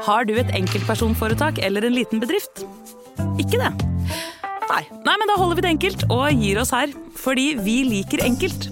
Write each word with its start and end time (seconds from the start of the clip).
Har 0.00 0.24
du 0.24 0.34
et 0.40 0.50
enkeltpersonforetak 0.56 1.60
eller 1.64 1.84
en 1.84 1.96
liten 1.96 2.22
bedrift? 2.22 2.62
Ikke 3.40 3.60
det? 3.60 3.70
Nei. 4.70 4.84
Nei, 5.04 5.16
men 5.18 5.28
da 5.28 5.36
holder 5.36 5.58
vi 5.58 5.64
det 5.64 5.72
enkelt 5.74 6.04
og 6.08 6.24
gir 6.40 6.60
oss 6.62 6.72
her. 6.74 6.92
Fordi 7.20 7.52
vi 7.60 7.80
liker 7.88 8.24
enkelt. 8.24 8.70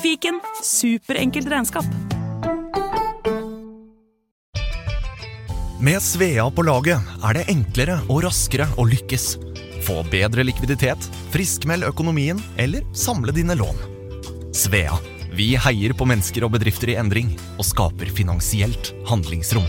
Fiken 0.00 0.40
superenkelt 0.64 1.50
regnskap. 1.52 1.84
Med 5.80 6.00
Svea 6.04 6.44
på 6.52 6.64
laget 6.64 7.12
er 7.24 7.36
det 7.38 7.46
enklere 7.52 8.00
og 8.08 8.24
raskere 8.26 8.68
å 8.80 8.84
lykkes. 8.88 9.30
Få 9.84 10.02
bedre 10.12 10.44
likviditet, 10.44 11.06
friskmeld 11.32 11.88
økonomien 11.88 12.40
eller 12.60 12.84
samle 12.96 13.32
dine 13.36 13.56
lån. 13.56 13.80
Svea 14.56 14.98
vi 15.30 15.54
heier 15.54 15.94
på 15.94 16.08
mennesker 16.10 16.44
og 16.44 16.56
bedrifter 16.56 16.90
i 16.92 16.98
endring 17.00 17.30
og 17.54 17.64
skaper 17.68 18.10
finansielt 18.12 18.90
handlingsrom. 19.08 19.68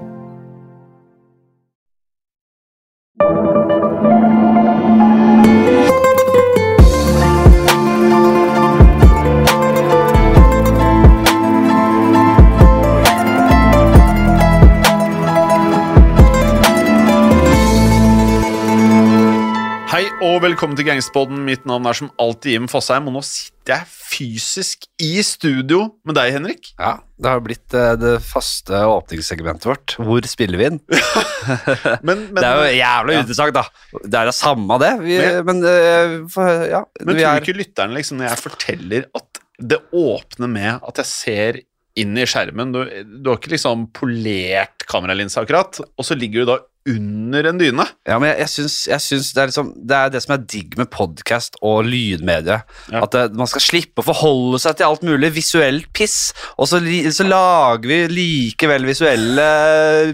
Og 20.41 20.47
velkommen 20.47 20.77
til 20.77 20.87
Gangsterpodden. 20.87 21.43
Mitt 21.45 21.67
navn 21.69 21.85
er 21.85 21.93
som 21.97 22.07
alltid 22.21 22.55
Jim 22.55 22.67
Fosheim, 22.71 23.05
og 23.09 23.13
nå 23.13 23.21
sitter 23.25 23.75
jeg 23.75 23.85
fysisk 23.91 24.87
i 25.03 25.21
studio 25.25 25.83
med 26.07 26.17
deg, 26.17 26.31
Henrik. 26.33 26.71
Ja, 26.81 26.95
det 27.21 27.29
har 27.29 27.43
blitt 27.45 27.75
eh, 27.77 27.91
det 28.01 28.13
faste 28.25 28.79
åpningssegmentet 28.89 29.67
vårt. 29.69 29.95
Hvor 30.01 30.25
spiller 30.29 30.57
vi 30.61 30.69
inn? 30.71 30.79
Men, 32.07 32.25
men 32.33 32.39
det 32.39 32.47
er 32.47 32.57
jo 32.57 32.71
jævla 32.79 33.17
Ja. 33.17 33.23
utesagt, 33.27 33.57
da. 33.59 33.65
Det 34.01 34.17
er 34.23 34.31
det 34.31 34.35
samme 34.39 34.79
det. 34.81 34.91
Vi, 35.03 35.19
Men- 35.21 35.45
men 35.51 35.61
eh, 35.75 36.15
for, 36.33 36.65
ja, 36.71 36.81
Men 37.03 37.13
tror 37.19 37.27
er, 37.35 37.43
ikke 37.45 37.57
lytteren, 37.59 37.93
liksom, 37.99 38.17
når 38.21 38.31
jeg 38.31 38.41
forteller 38.47 39.07
at 39.21 39.41
det 39.61 39.77
åpner 39.93 40.49
med 40.49 40.79
at 40.81 41.03
jeg 41.03 41.11
ser 41.11 41.61
inn 42.01 42.15
i 42.17 42.23
skjermen 42.25 42.71
Du, 42.73 42.79
du 43.03 43.27
har 43.29 43.37
ikke 43.37 43.51
liksom 43.51 43.89
polert 43.93 44.87
kameralinsa 44.89 45.43
akkurat, 45.43 45.83
og 45.85 46.07
så 46.07 46.15
ligger 46.17 46.41
du 46.47 46.53
da 46.53 46.59
under 46.89 47.45
en 47.45 47.59
dyne. 47.61 47.85
ja, 48.07 48.17
men 48.17 48.31
jeg, 48.31 48.37
jeg, 48.41 48.51
syns, 48.55 48.77
jeg 48.89 49.03
syns 49.05 49.27
det 49.35 49.41
er 49.41 49.49
liksom 49.51 49.67
Det 49.77 49.97
er 49.97 50.13
det 50.13 50.21
som 50.23 50.33
er 50.33 50.45
digg 50.53 50.77
med 50.79 50.89
podkast 50.93 51.59
og 51.61 51.83
lydmedie. 51.85 52.61
Ja. 52.89 53.03
At 53.03 53.13
det, 53.13 53.25
man 53.37 53.49
skal 53.49 53.65
slippe 53.65 54.01
å 54.01 54.07
forholde 54.07 54.61
seg 54.63 54.79
til 54.79 54.89
alt 54.89 55.05
mulig 55.05 55.33
visuelt 55.35 55.91
piss, 55.93 56.31
og 56.57 56.69
så, 56.71 56.81
så 57.13 57.27
lager 57.27 57.85
vi 57.91 57.99
likevel 58.11 58.87
visuelle 58.89 59.51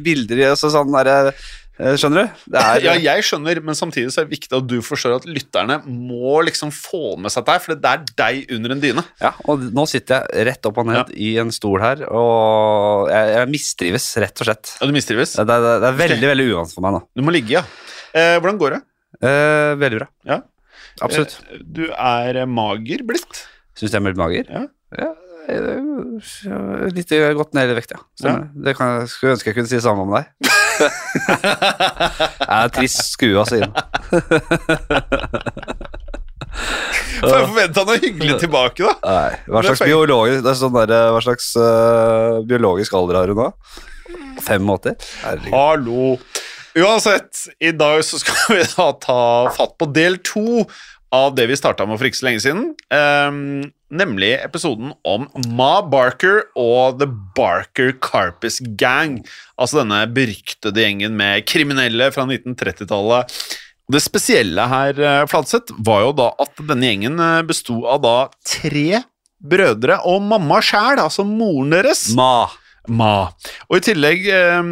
bilder 0.04 0.44
i 0.44 0.52
så 0.60 0.72
sånn 0.74 0.96
eh, 1.00 1.32
Skjønner 1.78 2.26
du? 2.26 2.44
Det 2.54 2.62
er, 2.62 2.80
Ja, 2.82 2.94
jeg 2.98 3.26
skjønner, 3.28 3.60
men 3.62 3.78
samtidig 3.78 4.10
så 4.14 4.24
er 4.24 4.28
det 4.28 4.34
viktig 4.40 4.56
at 4.58 4.66
du 4.70 4.78
forstår 4.86 5.18
at 5.20 5.28
lytterne 5.30 5.78
må 5.86 6.40
liksom 6.48 6.72
få 6.74 7.16
med 7.22 7.34
seg 7.34 7.46
deg, 7.48 7.62
for 7.62 7.78
det 7.78 7.92
er 7.92 8.06
deg 8.18 8.54
under 8.58 8.74
en 8.74 8.82
dyne. 8.82 9.04
Ja, 9.22 9.34
og 9.46 9.62
nå 9.78 9.86
sitter 9.90 10.26
jeg 10.34 10.48
rett 10.50 10.70
opp 10.70 10.82
og 10.82 10.90
ned 10.90 11.14
i 11.14 11.36
en 11.42 11.54
stol 11.54 11.78
her, 11.84 12.02
og 12.10 13.12
jeg, 13.14 13.34
jeg 13.36 13.52
mistrives, 13.54 14.10
rett 14.24 14.42
og 14.42 14.50
slett. 14.50 14.74
Ja, 14.80 14.90
du 14.90 14.96
mistrives. 14.98 15.36
Det, 15.38 15.46
det, 15.50 15.74
det 15.84 15.92
er 15.92 16.00
veldig 16.02 16.32
veldig 16.34 16.48
uvant 16.56 16.74
for 16.74 16.88
meg 16.88 16.98
nå. 16.98 17.04
Du 17.14 17.26
må 17.28 17.36
ligge, 17.36 17.60
ja. 17.60 17.66
Eh, 18.18 18.38
hvordan 18.42 18.58
går 18.62 18.78
det? 18.78 18.82
Eh, 19.22 19.76
veldig 19.82 20.02
bra. 20.02 20.10
Ja. 20.34 20.42
Absolutt. 21.06 21.38
Eh, 21.52 21.62
Du 21.62 21.86
er 21.94 22.42
eh, 22.42 22.50
mager 22.50 23.06
blitt. 23.06 23.46
Syns 23.78 23.94
jeg 23.94 24.02
er 24.02 24.06
blitt 24.10 24.20
mager? 24.20 24.50
Ja. 24.50 24.66
Ja, 24.98 25.12
eh, 25.52 26.88
litt 26.96 27.12
gått 27.38 27.54
ned 27.58 27.70
i 27.74 27.78
vekt, 27.78 27.94
ja. 27.94 28.02
ja. 28.26 28.38
Det 28.66 28.74
kan, 28.80 29.04
skulle 29.12 29.36
ønske 29.38 29.52
jeg 29.52 29.60
kunne 29.60 29.70
si 29.70 29.78
det 29.78 29.86
samme 29.86 30.08
om 30.08 30.16
deg. 30.18 30.32
jeg 32.50 32.58
er 32.58 32.74
trist 32.76 33.04
skua 33.14 33.44
altså. 33.44 33.56
Inn. 33.62 33.72
Får 37.18 37.34
jeg 37.34 37.48
forvente 37.50 37.86
noe 37.88 38.00
hyggelig 38.02 38.40
tilbake, 38.42 38.86
da? 38.86 38.94
Nei, 39.04 39.38
hva 39.52 39.64
slags, 39.66 39.84
biologisk, 39.86 40.50
sånn 40.62 40.76
der, 40.80 41.12
hva 41.14 41.22
slags 41.26 41.52
uh, 41.60 42.42
biologisk 42.48 42.98
alder 42.98 43.22
har 43.22 43.34
hun 43.34 43.42
da? 43.42 43.50
85? 44.46 45.08
Herregud. 45.24 45.54
Hallo. 45.54 46.18
Uansett, 46.78 47.48
i 47.58 47.72
dag 47.74 48.04
så 48.06 48.20
skal 48.22 48.38
vi 48.54 48.62
da 48.76 48.92
ta 49.02 49.22
fatt 49.56 49.74
på 49.82 49.88
del 49.90 50.20
to 50.26 50.66
av 51.16 51.36
det 51.38 51.48
vi 51.48 51.58
starta 51.58 51.86
med 51.88 52.00
for 52.00 52.10
ikke 52.10 52.20
så 52.20 52.28
lenge 52.28 52.44
siden. 52.44 52.64
Um, 52.92 53.70
nemlig 53.94 54.34
episoden 54.42 54.92
om 55.08 55.28
Ma 55.56 55.80
Barker 55.86 56.44
og 56.60 57.00
The 57.00 57.08
Barker 57.38 57.94
Carpus 58.04 58.60
Gang. 58.80 59.22
Altså 59.56 59.82
denne 59.82 60.04
beryktede 60.12 60.84
gjengen 60.84 61.16
med 61.20 61.48
kriminelle 61.48 62.12
fra 62.16 62.28
1930-tallet. 62.28 63.38
Det 63.88 64.02
spesielle 64.04 64.66
her, 64.68 64.98
eh, 65.00 65.26
Fladseth, 65.32 65.72
var 65.80 66.02
jo 66.04 66.16
da 66.18 66.32
at 66.44 66.60
denne 66.60 66.90
gjengen 66.90 67.22
eh, 67.24 67.44
besto 67.48 67.80
av 67.88 68.02
da 68.04 68.16
tre 68.44 69.04
brødre 69.38 70.02
og 70.10 70.26
mamma 70.28 70.60
sjæl, 70.66 71.00
altså 71.00 71.24
moren 71.24 71.72
deres. 71.72 72.10
Ma. 72.18 72.50
Ma. 72.88 73.30
Og 73.68 73.80
i 73.80 73.86
tillegg 73.90 74.28
eh, 74.32 74.72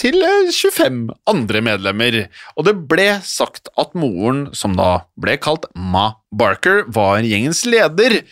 til 0.00 0.18
eh, 0.26 0.50
25 0.52 1.04
andre 1.30 1.62
medlemmer. 1.64 2.18
Og 2.56 2.66
det 2.68 2.76
ble 2.90 3.08
sagt 3.26 3.72
at 3.78 3.94
moren, 3.98 4.48
som 4.56 4.76
da 4.78 5.04
ble 5.20 5.38
kalt 5.42 5.68
Ma 5.76 6.12
Barker, 6.32 6.84
var 6.92 7.22
gjengens 7.26 7.64
leder. 7.68 8.22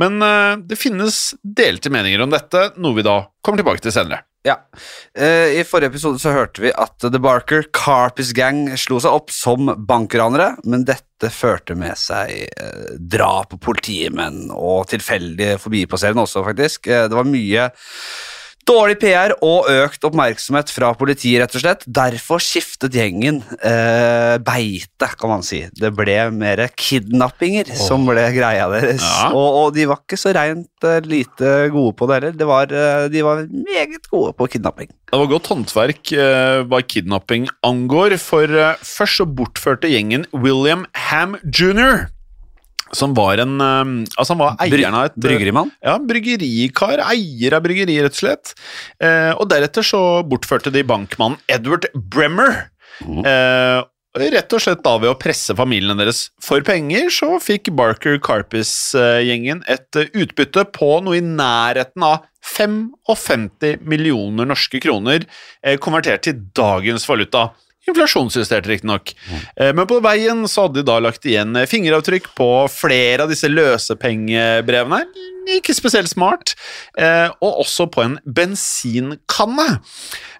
Men 0.00 0.22
eh, 0.22 0.52
det 0.68 0.80
finnes 0.80 1.32
delte 1.42 1.92
meninger 1.94 2.22
om 2.24 2.32
dette, 2.34 2.70
noe 2.76 2.98
vi 2.98 3.06
da 3.06 3.20
kommer 3.44 3.62
tilbake 3.62 3.84
til 3.84 3.94
senere. 3.94 4.24
Ja. 4.44 4.58
Eh, 5.16 5.56
I 5.56 5.64
forrige 5.64 5.94
episode 5.94 6.20
så 6.20 6.34
hørte 6.34 6.60
vi 6.60 6.72
at 6.76 7.00
The 7.00 7.20
Barker 7.22 7.64
Carpis 7.72 8.34
Gang 8.36 8.66
slo 8.76 8.98
seg 9.00 9.16
opp 9.16 9.32
som 9.32 9.70
bankranere, 9.88 10.50
men 10.68 10.84
dette 10.84 11.30
førte 11.32 11.72
med 11.78 11.96
seg 11.96 12.34
eh, 12.44 12.90
drap 13.00 13.54
på 13.54 13.60
politimenn 13.70 14.50
og 14.52 14.90
tilfeldige 14.92 15.56
forbipasserende 15.62 16.26
også, 16.26 16.44
faktisk. 16.44 16.90
Eh, 16.92 17.06
det 17.08 17.16
var 17.16 17.30
mye 17.30 17.70
Dårlig 18.64 18.96
PR 19.02 19.34
og 19.44 19.66
økt 19.68 20.06
oppmerksomhet 20.08 20.70
fra 20.72 20.92
politiet, 20.96 21.42
rett 21.42 21.56
og 21.58 21.60
slett. 21.60 21.82
Derfor 21.84 22.40
skiftet 22.40 22.96
gjengen 22.96 23.42
eh, 23.60 24.36
beite, 24.40 25.10
kan 25.20 25.32
man 25.34 25.44
si. 25.44 25.66
Det 25.76 25.90
ble 25.92 26.16
mer 26.32 26.62
kidnappinger 26.80 27.68
som 27.76 28.06
ble 28.08 28.24
greia 28.32 28.70
deres. 28.72 29.04
Ja. 29.04 29.28
Og, 29.36 29.58
og 29.60 29.76
de 29.76 29.84
var 29.90 30.00
ikke 30.00 30.20
så 30.20 30.32
reint 30.36 30.88
eh, 30.88 31.04
lite 31.04 31.52
gode 31.74 31.92
på 31.98 32.08
det 32.08 32.18
heller. 32.18 32.38
Det 32.40 32.48
var, 32.48 32.72
eh, 32.72 33.04
de 33.12 33.26
var 33.26 33.44
meget 33.52 34.08
gode 34.08 34.32
på 34.38 34.48
kidnapping. 34.56 34.88
Det 35.12 35.20
var 35.20 35.30
godt 35.34 35.52
håndverk 35.52 36.14
eh, 36.16 36.64
hva 36.64 36.80
kidnapping 36.88 37.50
angår, 37.68 38.16
for 38.22 38.48
først 38.80 39.20
så 39.20 39.28
bortførte 39.28 39.92
gjengen 39.92 40.24
William 40.32 40.88
Ham 41.10 41.36
jr., 41.44 42.06
som 42.96 43.14
var 43.16 43.40
en 43.42 43.56
eh, 43.60 43.94
Altså, 44.16 44.34
han 44.34 44.42
var 44.42 44.60
eieren 44.64 44.96
av 44.96 45.08
et 45.08 45.16
eh, 45.16 45.22
Bryggerimann. 45.26 45.72
Ja, 45.84 45.96
bryggerikar, 45.98 47.02
eier 47.08 47.56
av 47.56 47.64
bryggeri, 47.64 47.98
rett 48.04 48.16
og 48.16 48.22
slett. 48.22 48.54
Eh, 49.02 49.32
og 49.34 49.48
deretter 49.52 49.86
så 49.86 50.02
bortførte 50.28 50.72
de 50.74 50.84
bankmannen 50.86 51.40
Edward 51.50 51.88
Bremmer. 51.94 52.68
Eh, 53.04 53.80
rett 54.14 54.54
og 54.54 54.62
slett 54.62 54.84
da 54.84 54.94
ved 55.02 55.10
å 55.10 55.18
presse 55.18 55.56
familiene 55.58 55.96
deres 55.98 56.28
for 56.42 56.62
penger, 56.66 57.08
så 57.10 57.32
fikk 57.42 57.72
Barker 57.74 58.20
Carpis-gjengen 58.22 59.64
et 59.70 59.98
eh, 59.98 60.12
utbytte 60.22 60.66
på 60.76 60.92
noe 61.02 61.18
i 61.18 61.24
nærheten 61.24 62.06
av 62.06 62.22
55 62.44 63.80
millioner 63.88 64.44
norske 64.44 64.76
kroner, 64.84 65.22
konvertert 65.80 66.26
til 66.26 66.42
dagens 66.52 67.06
valuta. 67.08 67.46
Inflasjonsjustert, 67.90 68.66
riktignok. 68.70 69.12
Mm. 69.28 69.74
Men 69.76 69.86
på 69.90 69.98
veien 70.04 70.44
så 70.48 70.64
hadde 70.66 70.80
de 70.80 70.86
da 70.88 70.98
lagt 71.04 71.26
igjen 71.28 71.54
eh, 71.60 71.66
fingeravtrykk 71.68 72.30
på 72.38 72.48
flere 72.72 73.26
av 73.26 73.32
disse 73.32 73.50
løsepengebrevene. 73.50 75.02
Ikke 75.58 75.74
spesielt 75.76 76.08
smart. 76.08 76.54
Eh, 76.96 77.28
Og 77.44 77.60
også 77.66 77.86
på 77.92 78.00
en 78.06 78.18
bensinkanne. 78.24 79.66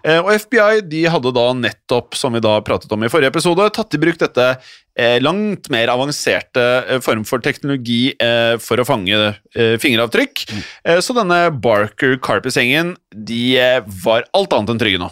Og 0.05 0.27
FBI 0.37 0.83
de 0.85 0.99
hadde 1.09 1.31
da 1.33 1.43
nettopp, 1.57 2.13
som 2.13 2.35
vi 2.37 2.41
da 2.45 2.59
pratet 2.61 2.91
om 2.93 3.01
i 3.01 3.09
forrige 3.09 3.31
episode, 3.33 3.65
tatt 3.73 3.95
i 3.97 4.01
bruk 4.01 4.19
dette 4.21 4.51
langt 5.25 5.65
mer 5.73 5.89
avanserte 5.89 6.61
form 7.01 7.23
for 7.25 7.41
teknologi 7.41 8.13
for 8.61 8.77
å 8.77 8.85
fange 8.85 9.17
fingeravtrykk. 9.81 10.43
Eh, 10.85 10.99
Så 11.01 11.17
denne 11.17 11.49
Barker 11.57 12.19
Carpus-gjengen 12.21 12.93
de 13.11 13.41
var 14.05 14.29
alt 14.37 14.53
annet 14.53 14.75
enn 14.75 14.81
trygge 14.85 15.01
nå. 15.01 15.09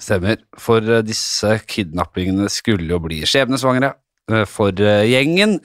Stemmer. 0.00 0.40
For 0.60 0.80
eh, 0.80 1.02
disse 1.04 1.58
kidnappingene 1.68 2.48
skulle 2.52 2.88
jo 2.94 3.00
bli 3.04 3.20
skjebnesvangre 3.28 3.92
eh, 4.32 4.46
for 4.48 4.72
eh, 4.80 5.04
gjengen. 5.10 5.58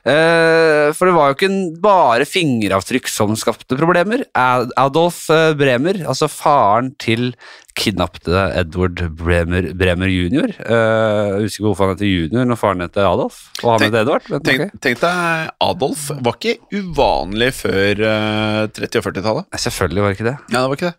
For 0.00 1.04
det 1.04 1.12
var 1.12 1.28
jo 1.28 1.34
ikke 1.34 1.48
bare 1.84 2.24
fingeravtrykk 2.24 3.08
som 3.12 3.34
skapte 3.36 3.76
problemer. 3.76 4.22
Adolf 4.32 5.26
Bremer, 5.60 5.98
altså 6.08 6.24
faren 6.32 6.94
til 6.96 7.34
kidnappede 7.76 8.46
Edward 8.62 9.02
Bremer, 9.20 9.68
Bremer 9.76 10.08
jr. 10.08 10.54
Jeg 10.56 11.42
husker 11.44 11.60
ikke 11.60 11.66
hvorfor 11.66 11.84
han 11.90 11.98
heter 11.98 12.08
junior 12.08 12.48
når 12.48 12.60
faren 12.62 12.80
heter 12.86 13.04
Adolf, 13.10 13.42
og 13.60 13.74
han 13.74 13.84
heter 13.90 14.06
Edvard. 14.06 14.32
Tenk, 14.48 14.72
tenk 14.80 15.04
deg, 15.04 15.52
Adolf 15.68 16.08
var 16.16 16.40
ikke 16.40 16.56
uvanlig 16.80 17.52
før 17.60 18.00
eh, 18.14 18.64
30- 18.80 19.02
og 19.04 19.08
40-tallet. 19.10 19.52
Selvfølgelig 19.68 20.06
var 20.06 20.08
det 20.14 20.18
ikke 20.22 20.30
det. 20.32 20.36
Ja, 20.48 20.56
det 20.62 20.66
var 20.72 20.80
ikke 20.80 20.88
det. 20.94 20.96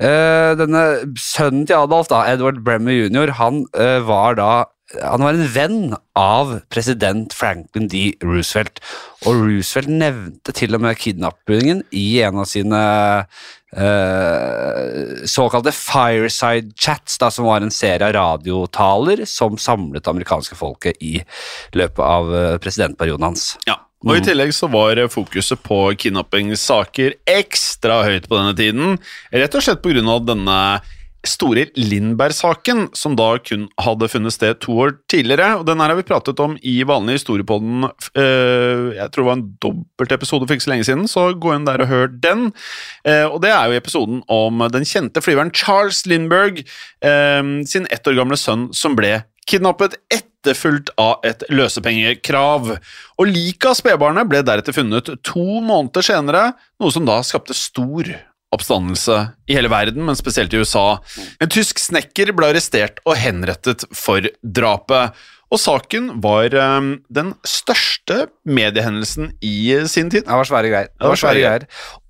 Eh, 0.00 0.52
denne 0.58 0.82
sønnen 1.20 1.66
til 1.68 1.78
Adolf, 1.78 2.10
da, 2.10 2.24
Edward 2.32 2.62
Bremmer 2.66 2.96
jr., 2.96 3.34
han 3.40 3.64
uh, 3.78 4.00
var 4.08 4.38
da 4.40 4.52
han 4.90 5.22
var 5.22 5.36
en 5.36 5.46
venn 5.54 5.92
av 6.18 6.48
president 6.74 7.30
Franklin 7.30 7.84
D. 7.86 8.18
Roosevelt. 8.26 8.80
Og 9.22 9.44
Roosevelt 9.44 9.92
nevnte 10.00 10.50
til 10.56 10.74
og 10.74 10.82
med 10.82 10.98
kidnappingen 10.98 11.84
i 11.94 12.18
en 12.26 12.40
av 12.42 12.48
sine 12.50 12.80
uh, 13.78 15.04
såkalte 15.30 15.70
fireside 15.76 16.74
chats, 16.74 17.20
da, 17.22 17.30
som 17.30 17.46
var 17.46 17.62
en 17.62 17.70
serie 17.70 18.08
av 18.08 18.16
radiotaler 18.18 19.22
som 19.30 19.54
samlet 19.62 20.02
det 20.02 20.10
amerikanske 20.10 20.58
folket 20.58 20.98
i 20.98 21.20
løpet 21.78 22.02
av 22.02 22.34
presidentperioden 22.58 23.30
hans. 23.30 23.52
Ja. 23.70 23.78
Og 24.06 24.16
I 24.16 24.22
tillegg 24.24 24.54
så 24.56 24.68
var 24.72 24.96
eh, 24.96 25.10
fokuset 25.12 25.60
på 25.60 25.82
kidnappingssaker 26.00 27.18
ekstra 27.28 28.00
høyt 28.06 28.30
på 28.30 28.38
denne 28.38 28.56
tiden. 28.56 28.96
Rett 29.32 29.58
og 29.58 29.66
slett 29.66 29.82
pga. 29.84 30.16
denne 30.24 30.56
store 31.20 31.66
Lindberg-saken, 31.76 32.86
som 32.96 33.12
da 33.12 33.34
kun 33.44 33.66
hadde 33.76 34.08
funnet 34.08 34.32
sted 34.32 34.56
to 34.64 34.72
år 34.72 34.94
tidligere. 35.12 35.58
og 35.58 35.66
Den 35.68 35.76
her 35.84 35.92
har 35.92 35.98
vi 35.98 36.06
pratet 36.08 36.40
om 36.40 36.54
i 36.64 36.78
vanlig 36.82 37.18
historiepodden. 37.18 37.90
eh, 38.16 38.96
Jeg 38.96 39.10
tror 39.12 39.20
det 39.20 39.28
var 39.28 39.36
en 39.36 39.56
dobbeltepisode 39.60 40.48
for 40.48 40.54
ikke 40.56 40.64
så 40.64 40.72
lenge 40.72 40.88
siden, 40.88 41.04
så 41.04 41.38
gå 41.38 41.52
inn 41.54 41.66
der 41.68 41.82
og 41.84 41.88
hør 41.92 42.08
den. 42.08 42.54
Eh, 43.04 43.26
Og 43.28 43.42
Det 43.42 43.50
er 43.50 43.66
jo 43.68 43.80
episoden 43.82 44.22
om 44.30 44.64
den 44.72 44.88
kjente 44.88 45.20
flyveren 45.20 45.52
Charles 45.52 46.06
Lindberg 46.06 46.64
sin 47.68 47.86
ett 47.90 48.06
år 48.08 48.16
gamle 48.16 48.36
sønn 48.36 48.72
som 48.72 48.96
ble 48.96 49.24
kidnappet 49.46 49.96
etterfulgt 50.40 50.90
av 51.00 51.20
et 51.26 51.44
løsepengekrav. 51.52 52.72
Og 53.20 53.28
liket 53.28 53.70
av 53.70 53.76
spedbarnet 53.78 54.28
ble 54.30 54.42
deretter 54.46 54.74
funnet 54.76 55.12
to 55.26 55.60
måneder 55.60 56.04
senere, 56.04 56.44
noe 56.80 56.94
som 56.94 57.06
da 57.08 57.20
skapte 57.26 57.56
stor 57.56 58.08
oppstandelse 58.50 59.16
i 59.46 59.54
hele 59.54 59.70
verden, 59.70 60.02
men 60.06 60.18
spesielt 60.18 60.54
i 60.54 60.62
USA. 60.62 60.98
En 61.38 61.50
tysk 61.52 61.78
snekker 61.78 62.32
ble 62.34 62.50
arrestert 62.50 62.98
og 63.04 63.18
henrettet 63.20 63.84
for 63.94 64.26
drapet. 64.42 65.14
Og 65.50 65.58
saken 65.58 66.12
var 66.22 66.54
um, 66.54 66.92
den 67.10 67.32
største 67.46 68.28
mediehendelsen 68.46 69.32
i 69.42 69.74
sin 69.90 70.10
tid. 70.12 70.22
Det 70.26 70.38
var 70.40 70.46
svære 70.46 70.70
greier. 70.70 70.90
Det 70.94 71.10
var 71.10 71.18
svære 71.18 71.42
greier. 71.42 71.64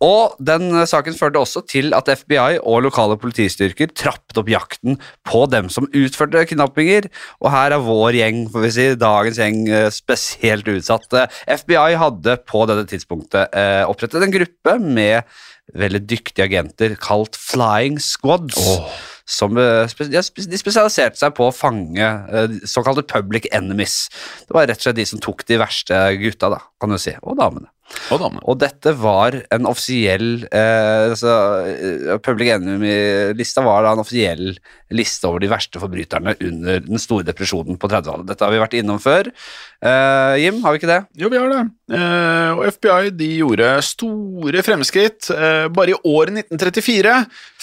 Og 0.05 0.37
den 0.45 0.67
eh, 0.75 0.87
saken 0.89 1.17
førte 1.17 1.41
også 1.41 1.63
til 1.69 1.95
at 1.97 2.09
FBI 2.21 2.61
og 2.61 2.83
lokale 2.85 3.17
politistyrker 3.21 3.93
trappet 3.97 4.41
opp 4.41 4.51
jakten 4.53 4.99
på 5.29 5.45
dem 5.53 5.71
som 5.73 5.89
utførte 5.89 6.45
kidnappinger. 6.51 7.09
Og 7.41 7.51
her 7.53 7.77
er 7.77 7.85
vår 7.85 8.19
gjeng, 8.21 8.43
får 8.53 8.67
vi 8.67 8.73
si, 8.77 8.89
dagens 9.01 9.41
gjeng, 9.41 9.63
eh, 9.69 9.89
spesielt 9.95 10.69
utsatt. 10.73 11.09
Eh, 11.17 11.41
FBI 11.61 11.97
hadde 12.01 12.37
på 12.49 12.67
dette 12.69 12.89
tidspunktet 12.93 13.57
eh, 13.57 13.85
opprettet 13.89 14.27
en 14.27 14.37
gruppe 14.37 14.77
med 14.85 15.25
veldig 15.81 16.03
dyktige 16.11 16.49
agenter 16.49 16.97
kalt 17.01 17.39
Flying 17.41 18.01
Squads. 18.03 18.61
Som, 19.31 19.59
eh, 19.61 19.87
de 20.11 20.23
spesialiserte 20.59 21.21
seg 21.21 21.35
på 21.37 21.49
å 21.49 21.55
fange 21.55 22.07
eh, 22.07 22.57
såkalte 22.67 23.07
public 23.07 23.47
enemies. 23.55 24.09
Det 24.49 24.57
var 24.57 24.67
rett 24.67 24.81
og 24.83 24.89
slett 24.89 24.99
de 24.99 25.07
som 25.07 25.23
tok 25.23 25.47
de 25.47 25.61
verste 25.61 26.01
gutta, 26.19 26.51
da, 26.57 26.65
kan 26.83 26.91
du 26.91 26.99
si, 26.99 27.15
og 27.23 27.39
damene. 27.39 27.71
Og 28.11 28.21
damene. 28.23 28.43
Og 28.47 28.59
dette 28.61 28.93
var 28.99 29.35
en 29.53 29.67
offisiell 29.69 30.45
eh, 30.47 31.11
altså, 31.11 31.33
eh, 31.67 32.13
Public 32.23 32.53
Enemy-lista 32.55 33.65
var 33.67 33.85
da 33.85 33.95
en 33.95 34.03
offisiell 34.03 34.53
liste 34.95 35.27
over 35.29 35.43
de 35.43 35.51
verste 35.51 35.83
forbryterne 35.83 36.37
under 36.47 36.85
den 36.87 37.03
store 37.03 37.27
depresjonen 37.27 37.79
på 37.81 37.91
30-tallet. 37.91 38.29
Dette 38.31 38.47
har 38.47 38.55
vi 38.55 38.63
vært 38.63 38.77
innom 38.79 39.01
før. 39.03 39.31
Eh, 39.83 40.37
Jim, 40.45 40.63
har 40.65 40.75
vi 40.75 40.83
ikke 40.83 40.91
det? 40.91 41.01
Jo, 41.19 41.31
vi 41.33 41.41
har 41.41 41.51
det. 41.53 41.63
Eh, 41.99 42.51
og 42.55 42.65
FBI 42.79 43.15
de 43.19 43.31
gjorde 43.41 43.73
store 43.87 44.67
fremskritt. 44.67 45.31
Eh, 45.35 45.67
bare 45.75 45.95
i 45.95 46.01
året 46.07 46.45
1934 46.45 47.17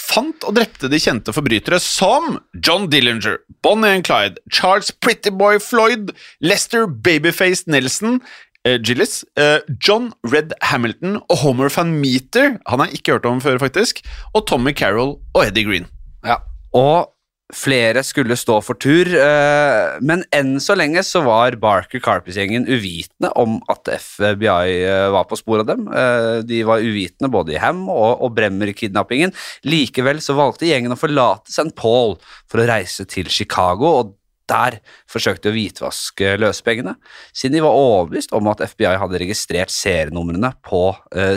fant 0.08 0.46
og 0.48 0.56
drepte 0.58 0.90
de 0.92 1.00
kjente 1.02 1.34
forbrytere 1.36 1.80
som 1.84 2.38
John 2.64 2.88
Dillinger, 2.92 3.42
Bonnie 3.66 3.98
and 3.98 4.08
Clyde, 4.08 4.42
Charles 4.54 4.92
Prettyboy 5.04 5.60
Floyd, 5.64 6.14
Lester 6.42 6.88
Babyface 6.88 7.68
Nelson, 7.68 8.22
eh, 8.66 8.78
Gillis, 8.80 9.24
eh, 9.38 9.60
John 9.84 10.14
Red 10.24 10.54
Hamilton 10.62 11.20
og 11.28 11.38
Homer 11.44 11.70
van 11.74 11.94
Meter, 12.00 12.58
han 12.68 12.80
har 12.80 12.88
jeg 12.88 13.02
ikke 13.02 13.18
hørt 13.18 13.30
om 13.30 13.42
før, 13.44 13.60
faktisk, 13.60 14.02
og 14.34 14.48
Tommy 14.48 14.74
Carroll 14.76 15.18
og 15.34 15.46
Eddie 15.46 15.68
Green. 15.68 15.88
Ja. 16.26 16.40
Og 16.74 17.12
flere 17.56 18.02
skulle 18.04 18.36
stå 18.36 18.58
for 18.66 18.76
tur, 18.80 19.08
eh, 19.08 19.96
men 20.04 20.26
enn 20.36 20.58
så 20.60 20.76
lenge 20.76 21.00
så 21.08 21.22
var 21.24 21.56
Barker 21.62 22.02
Carpus-gjengen 22.04 22.68
uvitende 22.68 23.32
om 23.40 23.62
at 23.72 23.88
FBI 23.88 24.84
eh, 24.84 25.08
var 25.16 25.30
på 25.30 25.40
sporet 25.40 25.64
av 25.64 25.72
dem. 25.72 25.88
Eh, 25.88 26.44
de 26.48 26.62
var 26.68 26.84
uvitende 26.84 27.32
både 27.32 27.56
i 27.56 27.62
Ham 27.64 27.86
og, 27.88 28.28
Bremmer-kidnappingen. 28.36 29.32
Likevel 29.64 30.20
så 30.24 30.36
valgte 30.36 30.68
gjengen 30.68 30.92
å 30.92 31.00
forlate 31.00 31.54
St. 31.54 31.72
Paul 31.80 32.18
for 32.52 32.64
å 32.64 32.68
reise 32.68 33.08
til 33.08 33.32
Chicago, 33.32 33.96
og 34.02 34.16
der 34.48 34.80
forsøkte 35.12 35.50
de 35.50 35.52
å 35.52 35.56
hvitvaske 35.56 36.36
løsepengene, 36.40 36.94
siden 37.36 37.58
de 37.58 37.64
var 37.64 37.76
overbevist 37.76 38.32
om 38.36 38.48
at 38.52 38.64
FBI 38.64 38.94
hadde 38.96 39.20
registrert 39.20 39.74
serienumrene 39.76 40.54
på 40.64 40.86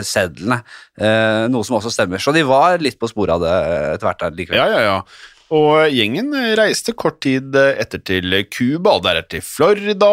sedlene, 0.07 0.61
noe 1.51 1.67
som 1.67 1.75
også 1.75 1.91
stemmer. 1.91 2.23
Så 2.23 2.31
de 2.31 2.45
var 2.47 2.79
litt 2.79 2.95
på 3.01 3.11
sporet 3.11 3.35
av 3.35 3.43
det 3.43 3.51
etter 3.97 4.07
hvert 4.07 4.39
likevel. 4.39 4.61
Ja, 4.63 4.69
ja, 4.71 4.85
ja. 4.87 4.95
Og 5.51 5.91
gjengen 5.91 6.31
reiste 6.55 6.93
kort 6.95 7.19
tid 7.25 7.55
etter 7.55 7.99
til 8.07 8.37
Cuba 8.53 8.95
deretter 9.03 9.41
til 9.41 9.43
Florida, 9.43 10.11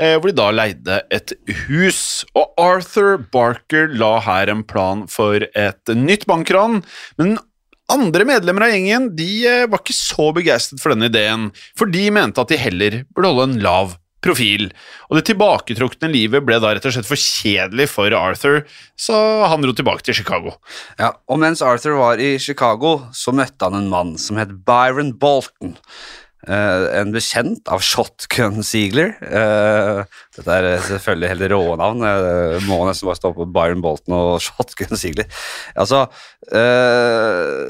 eh, 0.00 0.16
hvor 0.16 0.30
de 0.30 0.38
da 0.38 0.48
leide 0.54 1.02
et 1.12 1.34
hus. 1.66 2.24
Og 2.32 2.54
Arthur 2.56 3.18
Barker 3.32 3.92
la 3.92 4.14
her 4.24 4.48
en 4.48 4.64
plan 4.64 5.04
for 5.12 5.44
et 5.44 5.92
nytt 5.92 6.24
bankran, 6.30 6.80
men 7.20 7.36
andre 7.92 8.24
medlemmer 8.28 8.66
av 8.66 8.74
gjengen 8.74 9.12
de 9.16 9.30
eh, 9.48 9.68
var 9.68 9.84
ikke 9.84 9.96
så 9.96 10.30
begeistret 10.36 10.80
for 10.82 10.92
denne 10.92 11.08
ideen, 11.12 11.48
for 11.76 11.88
de 11.92 12.08
mente 12.14 12.40
at 12.40 12.52
de 12.52 12.60
heller 12.60 13.02
burde 13.12 13.32
holde 13.32 13.48
en 13.50 13.64
lav 13.64 13.96
profil. 14.24 14.68
Og 15.08 15.18
det 15.18 15.26
tilbaketrukne 15.30 16.10
livet 16.12 16.44
ble 16.46 16.58
da 16.62 16.74
rett 16.74 16.86
og 16.88 16.94
slett 16.96 17.08
for 17.08 17.20
kjedelig 17.20 17.88
for 17.92 18.14
Arthur, 18.18 18.62
så 18.98 19.18
han 19.50 19.64
dro 19.64 19.74
tilbake 19.76 20.06
til 20.06 20.18
Chicago. 20.20 20.56
Ja, 21.00 21.14
og 21.30 21.42
mens 21.42 21.62
Arthur 21.64 21.98
var 22.00 22.22
i 22.22 22.36
Chicago, 22.42 22.98
så 23.14 23.34
møtte 23.36 23.68
han 23.68 23.78
en 23.78 23.92
mann 23.92 24.16
som 24.20 24.40
het 24.40 24.54
Byron 24.66 25.14
Bolton. 25.20 25.76
Eh, 26.46 26.84
en 27.00 27.10
bekjent 27.12 27.66
av 27.68 27.82
Shotgun 27.82 28.62
Ziegler. 28.64 29.16
Eh, 29.26 30.04
dette 30.38 30.54
er 30.54 30.68
selvfølgelig 30.86 31.30
helt 31.32 31.48
rå 31.50 31.62
navn. 31.80 32.04
Det 32.06 32.62
må 32.68 32.78
nesten 32.86 33.08
bare 33.10 33.18
stå 33.18 33.32
på 33.34 33.48
Byron 33.52 33.82
Bolton 33.84 34.14
og 34.16 34.38
Shotgun 34.46 34.94
Ziegler. 34.98 35.26
Altså 35.74 36.04
eh, 36.54 37.66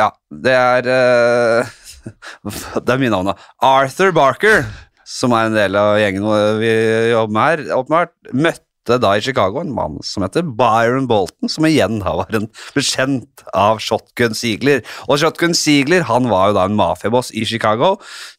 Ja, 0.00 0.08
det 0.32 0.56
er 0.56 0.90
eh, 0.96 1.76
Det 2.82 2.96
er 2.96 2.98
mye 3.04 3.12
navn, 3.12 3.30
da. 3.30 3.36
Arthur 3.62 4.10
Barker, 4.16 4.64
som 5.12 5.34
er 5.36 5.48
en 5.48 5.56
del 5.56 5.78
av 5.78 5.96
gjengen 6.00 6.28
vi 6.62 6.74
jobber 7.12 7.34
med 7.36 7.48
her, 7.48 7.64
åpenbart, 7.78 8.14
møtte 8.32 8.70
da 8.98 9.12
i 9.14 9.22
Chicago 9.22 9.60
en 9.60 9.70
mann 9.70 10.00
som 10.02 10.24
heter 10.24 10.42
Byron 10.58 11.04
Bolton, 11.06 11.50
som 11.52 11.66
igjen 11.68 12.00
da 12.02 12.16
var 12.18 12.34
en 12.34 12.48
bekjent 12.74 13.44
av 13.54 13.78
Shotgun 13.78 14.34
Ziegler. 14.34 14.80
Og 15.06 15.20
Shotgun 15.22 15.54
Ziegler 15.54 16.02
han 16.08 16.26
var 16.32 16.50
jo 16.50 16.56
da 16.56 16.64
en 16.66 16.74
mafiaboss 16.78 17.30
i 17.38 17.44
Chicago 17.46 17.92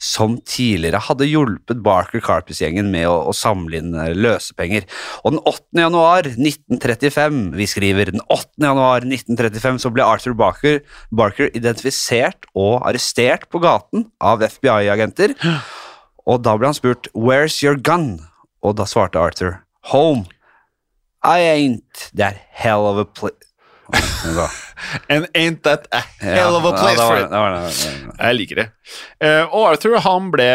som 0.03 0.35
tidligere 0.43 0.99
hadde 1.07 1.29
hjulpet 1.29 1.79
Barker 1.85 2.23
Carpus-gjengen 2.25 2.91
med 2.91 3.07
å, 3.07 3.15
å 3.31 3.35
samle 3.37 3.79
inn 3.79 3.95
eh, 3.95 4.11
løsepenger. 4.17 4.89
Og 5.23 5.37
den 5.37 5.43
8. 5.45 5.63
januar 5.85 6.27
1935, 6.33 7.39
vi 7.55 7.69
skriver 7.69 8.11
den 8.11 8.25
8. 8.27 8.65
januar 8.65 9.07
1935, 9.07 9.79
så 9.85 9.93
ble 9.95 10.03
Arthur 10.03 10.35
Barker, 10.35 10.81
Barker 11.15 11.53
identifisert 11.55 12.49
og 12.51 12.81
arrestert 12.83 13.47
på 13.53 13.63
gaten 13.63 14.09
av 14.19 14.43
FBI-agenter. 14.43 15.37
Og 16.25 16.43
da 16.43 16.55
ble 16.57 16.69
han 16.71 16.77
spurt 16.77 17.07
'Where's 17.13 17.61
your 17.63 17.75
gun?' 17.75 18.27
Og 18.63 18.77
da 18.77 18.85
svarte 18.85 19.19
Arthur 19.19 19.63
'Home'. 19.91 20.27
I 21.23 21.39
ain't 21.39 22.11
that 22.13 22.35
hell 22.51 22.87
of 22.87 22.97
a 22.97 23.05
place 23.05 23.33
And 25.09 25.27
ain't 25.35 25.63
that 25.63 25.87
a 25.91 26.01
hell 26.19 26.55
of 26.55 26.65
a 26.65 26.71
place 26.77 26.99
for 26.99 27.17
it? 27.17 27.29
Jeg 28.19 28.35
liker 28.37 28.55
det. 28.61 28.65
Eh, 29.23 29.43
og 29.47 29.69
Arthur 29.71 29.97
han 30.03 30.29
ble 30.33 30.47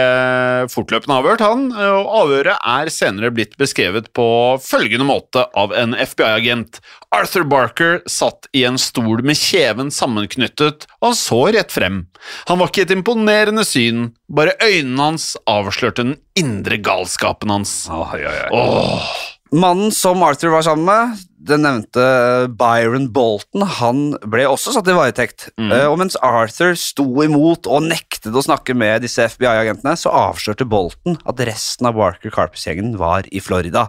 fortløpende 0.72 1.16
avhørt, 1.16 1.40
han. 1.44 1.62
eh, 1.72 1.94
Og 1.98 2.10
avhøret 2.22 2.58
er 2.60 2.90
senere 2.92 3.30
blitt 3.34 3.56
beskrevet 3.60 4.10
på 4.16 4.26
følgende 4.62 5.06
måte 5.08 5.46
av 5.56 5.72
en 5.72 5.94
FBI-agent. 5.96 6.80
Arthur 7.14 7.44
Barker 7.48 8.02
satt 8.06 8.50
i 8.52 8.64
en 8.68 8.76
stol 8.78 9.22
med 9.24 9.36
kjeven 9.40 9.88
sammenknyttet, 9.94 10.84
og 11.00 11.10
han 11.10 11.16
så 11.18 11.40
rett 11.56 11.72
frem. 11.72 12.02
Han 12.50 12.60
var 12.60 12.68
ikke 12.68 12.84
et 12.84 12.92
imponerende 12.98 13.64
syn, 13.64 14.10
bare 14.28 14.52
øynene 14.60 15.00
hans 15.10 15.30
avslørte 15.48 16.04
den 16.04 16.16
indre 16.36 16.76
galskapen 16.84 17.50
hans. 17.50 17.86
Åh, 18.52 19.08
Mannen 19.56 19.90
som 19.96 20.20
Arthur 20.22 20.52
var 20.52 20.62
sammen 20.66 20.84
med, 20.84 21.24
den 21.38 21.62
nevnte 21.62 22.04
Byron 22.58 23.08
Bolton, 23.14 23.62
han 23.78 24.00
ble 24.26 24.46
også 24.50 24.74
satt 24.74 24.88
i 24.90 24.96
varetekt. 24.96 25.48
Mm. 25.60 25.70
Og 25.86 25.96
mens 26.00 26.18
Arthur 26.24 26.74
sto 26.78 27.06
imot 27.22 27.68
og 27.70 27.86
nektet 27.86 28.34
å 28.34 28.44
snakke 28.44 28.74
med 28.78 29.04
disse 29.06 29.28
FBI-agentene, 29.30 29.94
så 29.98 30.12
avslørte 30.14 30.66
Bolton 30.68 31.18
at 31.28 31.42
resten 31.46 31.88
av 31.88 31.98
Barker 31.98 32.34
Carpus-gjengen 32.34 32.96
var 33.00 33.28
i 33.30 33.42
Florida. 33.44 33.86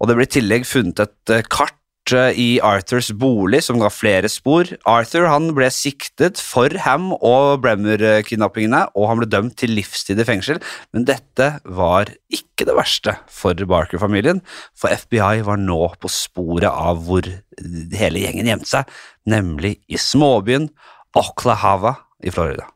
Og 0.00 0.10
det 0.10 0.18
ble 0.18 0.28
i 0.28 0.34
tillegg 0.36 0.68
funnet 0.68 1.00
et 1.06 1.32
eh, 1.32 1.46
kart 1.48 1.72
eh, 1.72 1.85
i 2.14 2.60
Arthurs 2.62 3.08
bolig 3.10 3.62
som 3.66 3.80
ga 3.80 3.88
flere 3.90 4.28
spor. 4.30 4.68
Arthur 4.86 5.26
han 5.26 5.50
ble 5.56 5.66
siktet 5.74 6.38
for 6.38 6.70
Ham 6.84 7.10
og 7.16 7.64
Bremmer-kidnappingene, 7.64 8.84
og 8.94 9.08
han 9.10 9.20
ble 9.20 9.28
dømt 9.32 9.56
til 9.58 9.74
livstid 9.74 10.20
i 10.22 10.28
fengsel, 10.28 10.60
men 10.94 11.06
dette 11.08 11.50
var 11.64 12.12
ikke 12.30 12.68
det 12.68 12.76
verste 12.78 13.16
for 13.32 13.58
Barker-familien, 13.58 14.42
for 14.78 14.94
FBI 14.94 15.42
var 15.48 15.58
nå 15.58 15.80
på 15.98 16.10
sporet 16.12 16.70
av 16.70 17.02
hvor 17.08 17.26
hele 17.26 18.22
gjengen 18.22 18.52
gjemte 18.52 18.70
seg, 18.70 18.96
nemlig 19.26 19.78
i 19.90 19.98
småbyen 19.98 20.70
Oklahoma 21.16 21.96
i 22.22 22.30
Florida. 22.30 22.68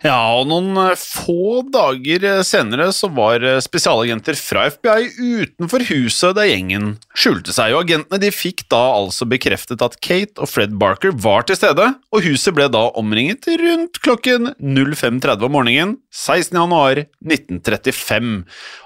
Ja, 0.00 0.16
og 0.32 0.46
noen 0.48 0.72
eh, 0.80 0.96
få 0.96 1.60
dager 1.68 2.22
eh, 2.24 2.38
senere 2.46 2.86
så 2.96 3.10
var 3.12 3.42
eh, 3.44 3.58
spesialagenter 3.60 4.38
fra 4.38 4.62
FBI 4.72 5.10
utenfor 5.42 5.84
huset 5.90 6.38
der 6.38 6.48
gjengen 6.48 6.94
skjulte 7.12 7.52
seg, 7.52 7.74
og 7.74 7.84
agentene 7.84 8.20
de 8.22 8.30
fikk 8.32 8.64
da 8.72 8.80
altså 8.94 9.28
bekreftet 9.28 9.84
at 9.84 9.98
Kate 10.00 10.40
og 10.40 10.48
Fred 10.48 10.72
Barker 10.80 11.12
var 11.12 11.44
til 11.44 11.60
stede, 11.60 11.90
og 12.16 12.24
huset 12.24 12.56
ble 12.56 12.70
da 12.72 12.86
omringet 12.96 13.44
rundt 13.60 14.00
klokken 14.00 14.54
05.30 14.56 15.44
om 15.50 15.54
morgenen 15.58 15.94
16. 16.16 16.56
januar 16.56 17.02
1935. 17.20 18.32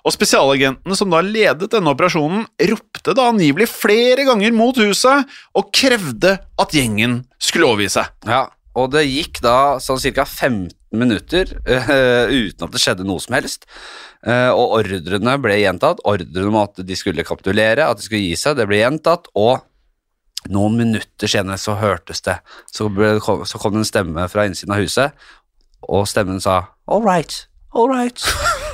Og 0.03 0.17
spesialagentene 0.19 0.99
som 0.99 1.15
da 1.15 1.23
ledet 1.23 1.71
denne 1.77 1.95
operasjonen, 1.95 2.49
ropte 2.75 3.15
da 3.15 3.31
angivelig 3.31 3.71
flere 3.71 4.27
ganger 4.27 4.51
mot 4.57 4.83
huset 4.83 5.31
og 5.55 5.71
krevde 5.71 6.41
at 6.59 6.75
gjengen 6.75 7.21
skulle 7.39 7.71
overgi 7.71 8.01
seg. 8.01 8.11
Ja, 8.27 8.49
og 8.75 8.91
det 8.97 9.07
gikk 9.07 9.39
da 9.45 9.77
sånn 9.83 10.03
ca. 10.03 10.27
15 10.27 10.73
minutter 11.01 11.51
uh, 11.69 12.31
uten 12.31 12.67
at 12.67 12.75
det 12.75 12.83
skjedde 12.83 13.07
noe 13.09 13.23
som 13.23 13.37
helst. 13.37 13.69
Uh, 14.25 14.51
og 14.55 14.79
ordrene 14.81 15.37
ble 15.43 15.61
gjentatt. 15.61 16.03
Ordrene 16.09 16.49
om 16.51 16.59
at 16.63 16.81
de 16.81 16.97
skulle 16.99 17.27
kapitulere, 17.27 17.87
at 17.87 18.01
de 18.01 18.07
skulle 18.07 18.25
gi 18.25 18.37
seg, 18.41 18.59
det 18.59 18.69
ble 18.71 18.81
gjentatt. 18.81 19.29
Og 19.37 19.59
noen 20.53 20.77
minutter 20.77 21.31
senere 21.31 21.59
så 21.61 21.77
hørtes 21.81 22.23
det. 22.25 22.39
Så, 22.73 22.89
ble, 22.93 23.17
så 23.21 23.61
kom 23.61 23.77
det 23.77 23.85
en 23.85 23.89
stemme 23.89 24.29
fra 24.33 24.47
innsiden 24.49 24.75
av 24.77 24.85
huset, 24.85 25.27
og 25.85 26.07
stemmen 26.09 26.41
sa 26.43 26.63
All 26.89 27.05
right, 27.05 27.47
all 27.73 27.89
right, 27.89 28.21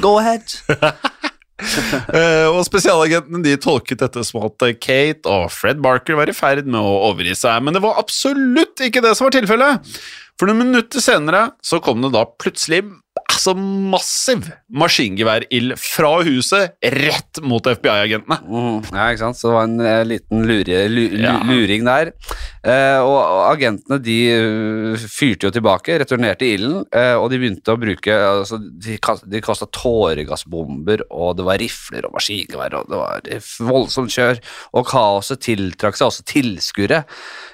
go 0.02 0.16
ahead. 0.18 0.46
uh, 0.70 2.48
og 2.54 2.64
Spesialagentene 2.66 3.44
de 3.44 3.56
tolket 3.60 4.02
dette 4.02 4.24
som 4.26 4.42
at 4.48 4.66
Kate 4.82 5.30
og 5.30 5.50
Fred 5.54 5.82
Barker 5.82 6.18
var 6.18 6.30
i 6.30 6.34
ferd 6.34 6.66
med 6.66 6.80
å 6.80 6.96
overgi 7.10 7.36
seg, 7.38 7.62
men 7.62 7.76
det 7.76 7.84
var 7.84 8.00
absolutt 8.02 8.82
ikke 8.86 9.04
det 9.04 9.14
som 9.18 9.28
var 9.28 9.38
tilfellet. 9.38 9.94
For 10.40 10.48
noen 10.48 10.62
minutter 10.64 11.02
senere 11.04 11.50
så 11.60 11.82
kom 11.84 12.00
det 12.00 12.14
da 12.14 12.22
plutselig 12.40 12.78
altså 13.20 13.52
massiv 13.60 14.46
maskingeværild 14.72 15.74
fra 15.80 16.14
huset 16.24 16.78
rett 16.96 17.40
mot 17.44 17.68
FBI-agentene. 17.68 18.38
Mm, 18.48 18.78
ja, 18.88 19.10
ikke 19.12 19.20
sant? 19.20 19.36
Så 19.36 19.50
det 19.50 19.56
var 19.58 19.68
en 19.68 19.84
eh, 19.84 20.00
liten 20.08 20.46
lure, 20.48 20.80
lu, 20.88 21.02
lu, 21.12 21.26
Ja. 21.26 21.34
luring 21.44 21.84
der. 21.84 22.12
Eh, 22.60 23.00
og, 23.00 23.16
agentene 23.48 23.96
de 24.04 24.16
uh, 24.36 25.04
fyrte 25.08 25.48
jo 25.48 25.52
tilbake, 25.54 25.94
returnerte 26.02 26.44
ilden, 26.44 26.82
eh, 26.92 27.14
og 27.16 27.30
de 27.32 27.38
begynte 27.40 27.72
å 27.72 27.80
bruke 27.80 28.12
altså, 28.12 28.58
De, 28.60 28.98
de 29.32 29.40
kasta 29.44 29.64
tåregassbomber, 29.72 31.06
og 31.08 31.38
det 31.38 31.46
var 31.48 31.60
rifler 31.62 32.04
og 32.04 32.18
maskingevær, 32.18 32.76
og 32.82 32.90
det 32.92 33.00
var 33.00 33.70
voldsomt 33.70 34.12
kjør. 34.12 34.42
Og 34.76 34.84
kaoset 34.90 35.40
tiltrakk 35.46 35.96
seg 35.96 36.10
også 36.10 36.26
tilskuere. 36.28 37.04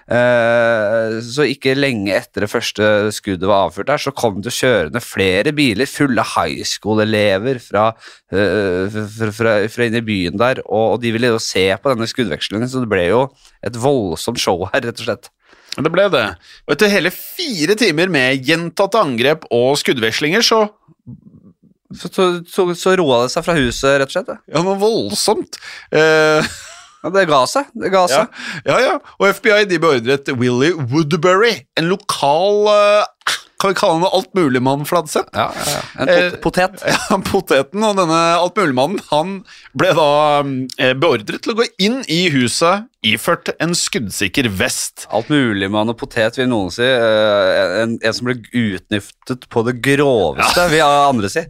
Eh, 0.07 1.17
så 1.27 1.47
ikke 1.51 1.75
lenge 1.75 2.15
etter 2.15 2.45
det 2.45 2.51
første 2.51 2.91
skuddet 3.15 3.47
var 3.47 3.67
avført 3.67 3.89
der, 3.91 4.03
så 4.03 4.15
kom 4.15 4.39
det 4.43 4.55
kjørende 4.55 5.03
flere 5.03 5.55
biler 5.57 5.91
fulle 5.91 6.23
av 6.23 6.35
high 6.35 6.63
school-elever 6.67 7.59
fra, 7.63 7.89
eh, 8.31 8.87
fra, 8.91 9.33
fra, 9.35 9.57
fra 9.71 9.89
inne 9.89 10.03
i 10.03 10.07
byen 10.07 10.39
der, 10.39 10.63
og 10.67 11.01
de 11.03 11.15
ville 11.15 11.31
jo 11.35 11.43
se 11.43 11.69
på 11.79 11.95
denne 11.95 12.11
skuddvekslingen, 12.11 12.71
så 12.71 12.83
det 12.85 12.91
ble 12.91 13.09
jo 13.09 13.27
et 13.67 13.79
voldsomt 13.83 14.41
show 14.41 14.65
her, 14.71 14.85
rett 14.87 15.03
og 15.03 15.09
slett. 15.09 15.31
Det 15.77 15.93
ble 15.93 16.07
det. 16.13 16.25
Og 16.65 16.73
etter 16.77 16.93
hele 16.93 17.13
fire 17.13 17.77
timer 17.77 18.09
med 18.13 18.47
gjentatte 18.47 19.01
angrep 19.03 19.45
og 19.53 19.75
skuddvekslinger, 19.83 20.45
så 20.47 20.67
Så, 21.95 22.09
så, 22.11 22.25
så, 22.51 22.65
så 22.75 22.93
roa 22.99 23.21
det 23.23 23.31
seg 23.31 23.45
fra 23.47 23.55
huset, 23.55 24.01
rett 24.01 24.11
og 24.11 24.15
slett. 24.17 24.33
Ja, 24.51 24.63
men 24.67 24.81
voldsomt. 24.81 25.61
Eh, 25.95 26.43
Ja, 27.07 27.11
det 27.15 27.27
ga 27.31 27.43
seg. 27.47 27.69
Det 27.79 27.91
ga 27.93 28.01
ja, 28.11 28.23
seg. 28.25 28.39
ja, 28.67 28.77
ja. 28.83 28.95
Og 29.21 29.29
FBI 29.37 29.67
de 29.71 29.79
beordret 29.79 30.31
Willy 30.41 30.73
Woodbury, 30.75 31.53
en 31.79 31.87
lokal 31.93 32.67
eh, 32.73 33.36
Kan 33.61 33.73
vi 33.73 33.79
kalle 33.79 34.01
han 34.03 34.11
altmuligmann, 34.19 34.85
Fladseth? 34.89 35.31
Ja, 35.33 35.47
ja, 35.57 35.67
ja. 35.73 35.85
En 36.03 36.11
Eh, 36.13 36.31
pot 36.37 36.43
potet. 36.57 36.83
Ja, 36.87 37.17
poteten 37.25 37.85
og 37.87 37.97
denne 37.97 38.19
altmuligmannen 38.41 39.01
han 39.11 39.39
ble 39.77 39.93
da 39.97 40.09
eh, 40.77 40.93
beordret 40.99 41.43
til 41.45 41.55
å 41.55 41.59
gå 41.63 41.67
inn 41.83 42.03
i 42.13 42.27
huset 42.35 42.85
iført 43.07 43.53
en 43.63 43.73
skuddsikker 43.77 44.49
vest. 44.59 45.07
Alt 45.15 45.31
mulig 45.31 45.69
mann 45.73 45.93
og 45.93 45.97
potet, 46.01 46.37
vil 46.41 46.49
noen 46.51 46.73
si. 46.75 46.85
Eh, 46.85 47.81
En, 47.83 47.97
en 48.03 48.15
som 48.17 48.29
ble 48.29 48.37
utnyttet 48.51 49.47
på 49.53 49.63
det 49.67 49.77
groveste, 49.85 50.67
vil 50.73 50.85
andre 50.85 51.31
si. 51.33 51.45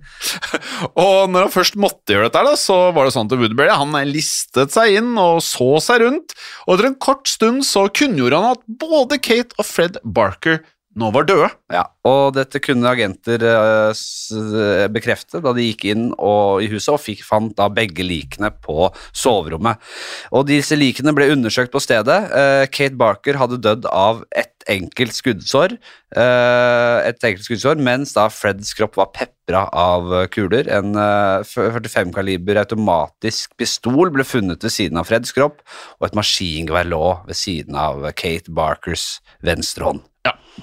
Og 1.07 1.31
når 1.33 1.47
han 1.47 1.55
først 1.55 1.79
måtte 1.81 2.15
gjøre 2.15 2.29
dette, 2.31 2.45
da, 2.51 2.55
så 2.61 2.79
var 2.95 3.09
det 3.09 3.15
sånn 3.17 3.31
til 3.31 3.41
Woodbury 3.43 3.73
han 3.73 3.95
listet 4.11 4.75
seg 4.75 4.99
inn 5.01 5.15
og 5.21 5.41
så 5.45 5.77
seg 5.83 6.03
rundt, 6.05 6.35
og 6.67 6.77
etter 6.77 6.91
en 6.91 6.99
kort 7.03 7.31
stund 7.31 7.65
så 7.67 7.87
kunngjorde 7.91 8.41
han 8.43 8.57
at 8.57 8.65
både 8.83 9.19
Kate 9.23 9.57
og 9.59 9.67
Fred 9.69 9.99
Barker 10.05 10.61
nå 10.97 11.11
var 11.13 11.27
døde. 11.29 11.49
Ja, 11.73 11.85
og 12.09 12.37
dette 12.39 12.61
kunne 12.65 12.89
agenter 12.89 13.43
eh, 13.45 13.91
eh, 13.93 14.87
bekrefte 14.93 15.43
da 15.45 15.53
de 15.57 15.67
gikk 15.69 15.85
inn 15.93 16.07
og, 16.15 16.63
i 16.65 16.71
huset 16.73 16.95
og 16.95 17.03
fikk, 17.03 17.25
fant 17.27 17.53
da 17.59 17.69
begge 17.73 18.07
likene 18.07 18.51
på 18.65 18.89
soverommet. 19.13 19.83
Og 20.33 20.47
disse 20.49 20.79
likene 20.79 21.13
ble 21.17 21.29
undersøkt 21.35 21.75
på 21.75 21.83
stedet. 21.85 22.19
Eh, 22.33 22.65
Kate 22.73 22.97
Barker 22.97 23.37
hadde 23.41 23.61
dødd 23.61 23.91
av 23.93 24.25
et 24.33 24.53
enkelt 24.73 25.15
skuddsår, 25.15 25.77
et 26.17 27.23
enkelt 27.29 27.45
skuddsår, 27.47 27.79
mens 27.87 28.17
da 28.17 28.25
Freds 28.35 28.73
kropp 28.75 28.97
var 28.99 29.13
pepra 29.15 29.67
av 29.71 30.11
kuler. 30.35 30.67
En 30.73 30.97
eh, 30.99 31.45
45-kaliber 31.47 32.65
automatisk 32.65 33.55
pistol 33.61 34.11
ble 34.15 34.27
funnet 34.27 34.65
ved 34.65 34.75
siden 34.75 34.99
av 34.99 35.07
Freds 35.13 35.37
kropp, 35.37 35.63
og 36.01 36.09
et 36.09 36.19
maskingevær 36.19 36.89
lå 36.89 37.07
ved 37.29 37.39
siden 37.39 37.79
av 37.79 38.09
Kate 38.19 38.51
Barkers 38.51 39.17
venstre 39.45 39.91
hånd. 39.93 40.07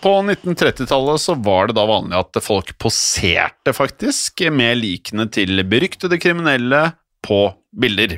På 0.02 0.16
1930-tallet 0.22 1.22
så 1.22 1.36
var 1.38 1.70
det 1.70 1.78
da 1.78 1.86
vanlig 1.86 2.18
at 2.18 2.40
folk 2.42 2.74
poserte 2.82 3.74
faktisk 3.76 4.42
med 4.50 4.82
likene 4.82 5.28
til 5.32 5.62
beryktede 5.70 6.18
kriminelle 6.22 6.88
på 7.24 7.46
bilder. 7.78 8.18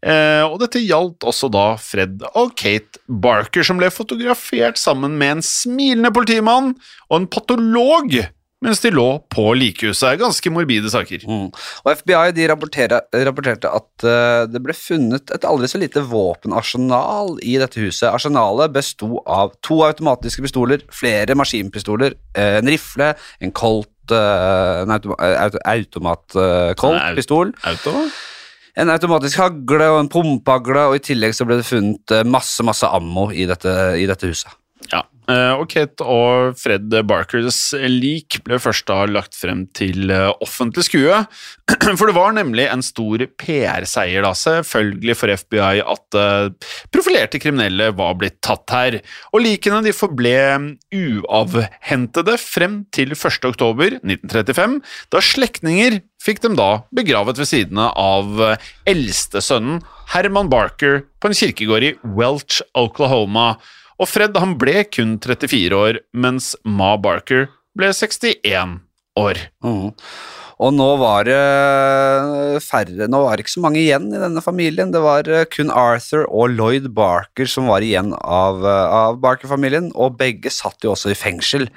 Eh, 0.00 0.42
og 0.46 0.56
dette 0.62 0.80
gjaldt 0.80 1.26
også 1.28 1.50
da 1.52 1.64
Fred 1.80 2.22
og 2.30 2.54
Kate 2.56 3.02
Barker, 3.04 3.66
som 3.66 3.80
ble 3.80 3.90
fotografert 3.92 4.80
sammen 4.80 5.18
med 5.20 5.36
en 5.36 5.44
smilende 5.44 6.12
politimann 6.14 6.72
og 7.10 7.16
en 7.18 7.28
patolog 7.30 8.16
mens 8.64 8.82
de 8.82 8.92
lå 8.92 9.06
på 9.32 9.44
likehuset. 9.56 10.18
Ganske 10.20 10.52
morbide 10.52 10.90
saker. 10.92 11.24
Mm. 11.28 11.46
Og 11.84 11.92
FBI 12.00 12.32
de 12.36 12.48
rapporterte, 12.50 13.70
at 13.70 14.04
uh, 14.04 14.44
det 14.50 14.62
ble 14.64 14.76
funnet 14.76 15.32
et 15.34 15.46
aldri 15.48 15.70
så 15.70 15.80
lite 15.80 16.04
våpenarsenal 16.10 17.38
i 17.40 17.56
dette 17.60 17.80
huset. 17.80 18.10
Arsenalet 18.10 18.74
besto 18.74 19.22
av 19.24 19.54
to 19.64 19.80
automatiske 19.86 20.44
pistoler, 20.44 20.84
flere 20.94 21.36
maskinpistoler, 21.38 22.18
eh, 22.36 22.58
en 22.60 22.68
rifle, 22.70 23.14
en 23.40 23.54
Colt 23.56 24.12
uh, 24.12 24.82
en 24.82 24.92
automa, 24.92 25.16
auto, 25.44 25.62
automat 25.64 26.36
eh, 26.36 26.72
Colt-pistol, 26.80 27.54
Auto? 27.70 27.94
en 28.80 28.92
automatisk 28.92 29.40
hagle 29.42 29.88
og 29.92 30.02
en 30.02 30.10
pumpehagle, 30.12 30.86
og 30.90 30.98
i 30.98 31.04
tillegg 31.10 31.34
så 31.36 31.46
ble 31.48 31.60
det 31.60 31.68
funnet 31.68 32.14
masse, 32.28 32.64
masse 32.66 32.86
ammo 32.86 33.28
i 33.32 33.48
dette, 33.48 33.72
i 34.00 34.06
dette 34.08 34.30
huset. 34.30 34.52
Ja. 34.92 35.02
Eh, 35.30 35.52
Og 35.56 35.68
Kate 35.70 36.04
og 36.04 36.58
Fred 36.60 36.92
Barkers 37.08 37.72
lik 37.88 38.40
ble 38.46 38.58
først 38.62 38.86
da 38.90 39.04
lagt 39.08 39.36
frem 39.38 39.64
til 39.76 40.10
eh, 40.12 40.28
offentlig 40.42 40.86
skue. 40.88 41.22
For 41.98 42.10
det 42.10 42.16
var 42.16 42.34
nemlig 42.36 42.66
en 42.70 42.84
stor 42.84 43.24
PR-seier, 43.40 44.24
da, 44.26 44.34
selvfølgelig 44.36 45.16
for 45.18 45.34
FBI, 45.42 45.80
at 45.94 46.18
eh, 46.18 46.70
profilerte 46.92 47.40
kriminelle 47.42 47.90
var 47.96 48.18
blitt 48.20 48.40
tatt 48.44 48.74
her. 48.74 48.98
Og 49.32 49.44
likene 49.46 49.80
de 49.86 49.94
forble 49.96 50.36
uavhentede 50.94 52.36
frem 52.42 52.80
til 52.94 53.14
1. 53.16 53.48
oktober 53.48 53.98
1935, 54.00 54.78
da 55.14 55.24
slektninger 55.24 56.00
fikk 56.20 56.42
dem 56.44 56.58
da 56.58 56.82
begravet 56.94 57.38
ved 57.40 57.48
siden 57.48 57.80
av 57.80 58.42
eldstesønnen 58.88 59.80
Herman 60.12 60.50
Barker 60.52 61.04
på 61.22 61.30
en 61.30 61.36
kirkegård 61.38 61.86
i 61.86 61.94
Welch, 62.18 62.60
Oklahoma. 62.76 63.54
Og 64.00 64.08
Fred 64.08 64.36
han 64.40 64.56
ble 64.60 64.82
kun 64.88 65.18
34 65.20 65.76
år, 65.76 66.02
mens 66.16 66.54
Ma 66.64 66.94
Barker 66.96 67.50
ble 67.76 67.90
61 67.92 68.78
år. 69.20 69.40
Mm. 69.64 69.90
Og 70.60 70.74
nå 70.76 70.88
var 71.00 71.24
det 71.24 72.60
færre 72.66 73.06
Nå 73.08 73.22
var 73.24 73.36
det 73.36 73.46
ikke 73.46 73.54
så 73.54 73.62
mange 73.64 73.80
igjen 73.80 74.10
i 74.12 74.20
denne 74.20 74.42
familien. 74.44 74.92
Det 74.92 75.00
var 75.00 75.28
eh, 75.28 75.46
kun 75.48 75.72
Arthur 75.72 76.26
og 76.26 76.52
Lloyd 76.52 76.90
Barker 76.96 77.48
som 77.48 77.70
var 77.70 77.84
igjen 77.84 78.12
av, 78.20 78.60
eh, 78.60 78.96
av 79.00 79.20
Barker-familien, 79.24 79.88
og 79.96 80.18
begge 80.20 80.52
satt 80.52 80.84
jo 80.84 80.92
også 80.92 81.14
i 81.14 81.16
fengsel. 81.18 81.68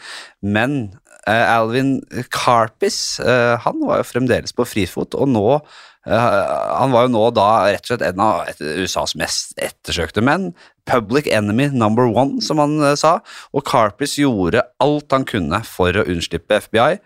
Men 0.44 0.98
Alvin 1.30 2.02
Carpis 2.32 3.20
eh, 3.24 3.56
han 3.64 3.82
var 3.88 4.02
jo 4.02 4.10
fremdeles 4.10 4.52
på 4.56 4.66
frifot, 4.68 5.16
og 5.16 5.30
nå 5.32 5.46
eh, 5.56 6.34
Han 6.82 6.92
var 6.92 7.06
jo 7.06 7.14
nå 7.14 7.24
da 7.38 7.48
rett 7.72 7.86
og 7.86 7.94
slett 7.94 8.06
en 8.10 8.24
av 8.24 8.52
USAs 8.60 9.16
mest 9.20 9.56
ettersøkte 9.56 10.24
menn. 10.26 10.52
Public 10.90 11.30
enemy 11.32 11.70
number 11.72 12.10
one, 12.12 12.42
som 12.44 12.60
han 12.60 12.76
eh, 12.84 12.98
sa. 13.00 13.20
Og 13.56 13.64
Carpis 13.70 14.18
gjorde 14.20 14.66
alt 14.84 15.16
han 15.16 15.28
kunne 15.30 15.64
for 15.68 15.96
å 15.96 16.06
unnslippe 16.12 16.60
FBI, 16.68 17.00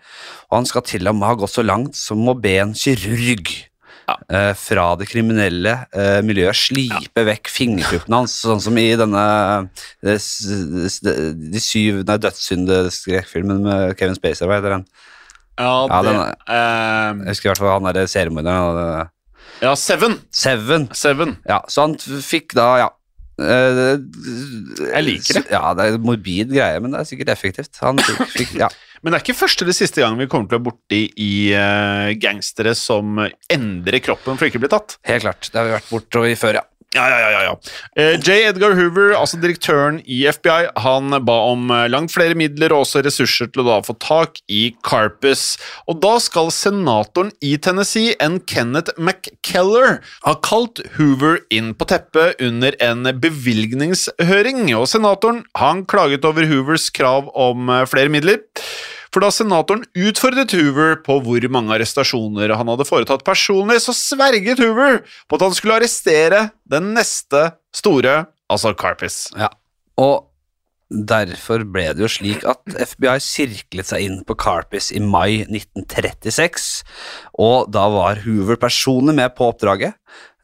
og 0.50 0.60
han 0.60 0.68
skal 0.68 0.86
til 0.88 1.10
og 1.10 1.18
med 1.18 1.30
ha 1.30 1.38
gått 1.38 1.54
så 1.54 1.66
langt 1.66 1.98
som 1.98 2.26
å 2.26 2.38
be 2.38 2.58
en 2.64 2.74
kirurg 2.74 3.54
eh, 4.30 4.52
fra 4.56 4.84
det 5.00 5.06
kriminelle 5.10 5.74
eh, 5.92 6.18
miljøet 6.24 6.56
slipe 6.56 7.24
vekk 7.28 7.50
fingertuppene 7.52 8.20
hans, 8.22 8.34
sånn 8.44 8.60
som 8.64 8.78
i 8.80 8.86
denne 8.98 9.24
eh, 10.04 10.14
s- 10.16 11.00
De 11.04 11.60
syv 11.62 12.02
nei, 12.08 12.16
dødssyndeskrekkfilmen 12.24 13.62
med 13.66 13.96
Kevin 13.98 14.16
Spacey, 14.18 14.46
hva 14.48 14.58
heter 14.60 14.76
den? 14.78 14.86
Ja, 15.58 15.72
Ja, 15.90 16.02
det, 16.06 16.12
den 16.12 17.24
Jeg 17.26 17.32
husker 17.32 17.48
i 17.48 17.50
hvert 17.52 17.62
fall 17.64 17.74
han 17.80 17.88
derre 17.92 18.06
seriemorderen. 18.08 19.08
ja 19.62 19.74
Seven. 19.74 20.18
Seven. 20.30 20.88
Seven. 20.94 21.36
Ja, 21.48 21.62
så 21.68 21.86
han 21.88 21.96
fikk 21.98 22.54
da, 22.54 22.68
ja 22.84 22.88
eh, 23.42 23.96
Jeg 24.94 25.04
liker 25.04 25.40
det. 25.40 25.44
Ja, 25.50 25.74
det 25.74 25.84
er 25.88 25.96
en 25.98 26.06
morbid 26.06 26.52
greie, 26.54 26.78
men 26.80 26.94
det 26.94 27.00
er 27.02 27.08
sikkert 27.10 27.32
effektivt. 27.34 27.74
Han 27.82 27.98
fikk, 27.98 28.22
fikk 28.36 28.54
ja. 28.62 28.68
Men 29.02 29.12
det 29.12 29.18
er 29.18 29.26
ikke 29.26 29.38
første 29.38 29.64
eller 29.64 29.76
siste 29.76 30.02
gang 30.02 30.18
vi 30.18 30.28
kommer 30.30 30.48
til 30.48 30.58
å 30.58 30.60
være 30.60 30.68
borti 30.70 31.02
i 31.22 31.32
uh, 31.54 32.14
gangstere 32.18 32.74
som 32.78 33.20
endrer 33.50 34.02
kroppen 34.04 34.38
for 34.38 34.48
ikke 34.48 34.60
å 34.60 34.64
bli 34.64 34.72
tatt. 34.72 34.98
Helt 35.08 35.26
klart. 35.26 35.50
Det 35.50 35.60
har 35.60 35.68
vi 35.68 35.76
vært 35.76 35.92
bortover 35.92 36.34
før, 36.40 36.60
ja. 36.60 36.66
Ja, 36.96 37.04
ja, 37.12 37.30
ja, 37.30 37.40
ja. 37.44 37.56
Eh, 38.00 38.14
J. 38.16 38.48
Edgar 38.48 38.72
Hoover, 38.72 39.10
altså 39.12 39.36
direktøren 39.36 39.98
i 40.08 40.22
FBI, 40.32 40.70
han 40.80 41.12
ba 41.26 41.34
om 41.50 41.68
eh, 41.68 41.84
langt 41.92 42.14
flere 42.14 42.32
midler 42.38 42.72
og 42.72 42.86
også 42.86 43.02
ressurser 43.04 43.50
til 43.52 43.60
å 43.60 43.66
da 43.66 43.76
få 43.84 43.92
tak 44.00 44.40
i 44.48 44.70
Carpus. 44.88 45.58
Og 45.84 46.00
da 46.00 46.14
skal 46.24 46.48
senatoren 46.54 47.34
i 47.44 47.58
Tennessee, 47.60 48.16
en 48.24 48.40
Kenneth 48.40 48.96
McKellar, 48.96 49.98
ha 50.24 50.36
kalt 50.40 50.80
Hoover 50.96 51.42
inn 51.52 51.74
på 51.76 51.90
teppet 51.92 52.40
under 52.40 52.72
en 52.80 53.04
bevilgningshøring. 53.20 54.64
Og 54.80 54.88
senatoren 54.88 55.44
han 55.60 55.84
klaget 55.84 56.24
over 56.24 56.48
Hoovers 56.48 56.88
krav 56.88 57.28
om 57.36 57.68
eh, 57.68 57.84
flere 57.90 58.16
midler. 58.16 58.40
For 59.14 59.24
da 59.24 59.30
senatoren 59.32 59.86
utfordret 59.96 60.52
Hoover 60.56 60.98
på 61.04 61.18
hvor 61.24 61.48
mange 61.52 61.74
arrestasjoner 61.76 62.52
han 62.56 62.72
hadde 62.72 62.88
foretatt 62.88 63.24
personlig, 63.26 63.80
så 63.84 63.94
sverget 63.96 64.60
Hoover 64.62 65.00
på 65.28 65.38
at 65.38 65.46
han 65.46 65.56
skulle 65.56 65.78
arrestere 65.80 66.48
den 66.68 66.92
neste 66.96 67.48
store, 67.76 68.20
altså 68.52 68.74
Carpis. 68.76 69.26
Ja, 69.38 69.50
og 69.98 70.27
derfor 70.90 71.66
ble 71.68 71.90
det 71.92 72.00
jo 72.00 72.08
slik 72.08 72.44
at 72.48 72.62
FBI 72.94 73.18
sirklet 73.20 73.90
seg 73.90 74.06
inn 74.06 74.22
på 74.24 74.36
Carpis 74.40 74.88
i 74.96 75.00
mai 75.04 75.42
1936, 75.44 76.82
og 77.38 77.68
da 77.74 77.84
var 77.92 78.22
Hoover 78.24 78.56
personlig 78.56 79.14
med 79.18 79.34
på 79.36 79.50
oppdraget, 79.52 79.98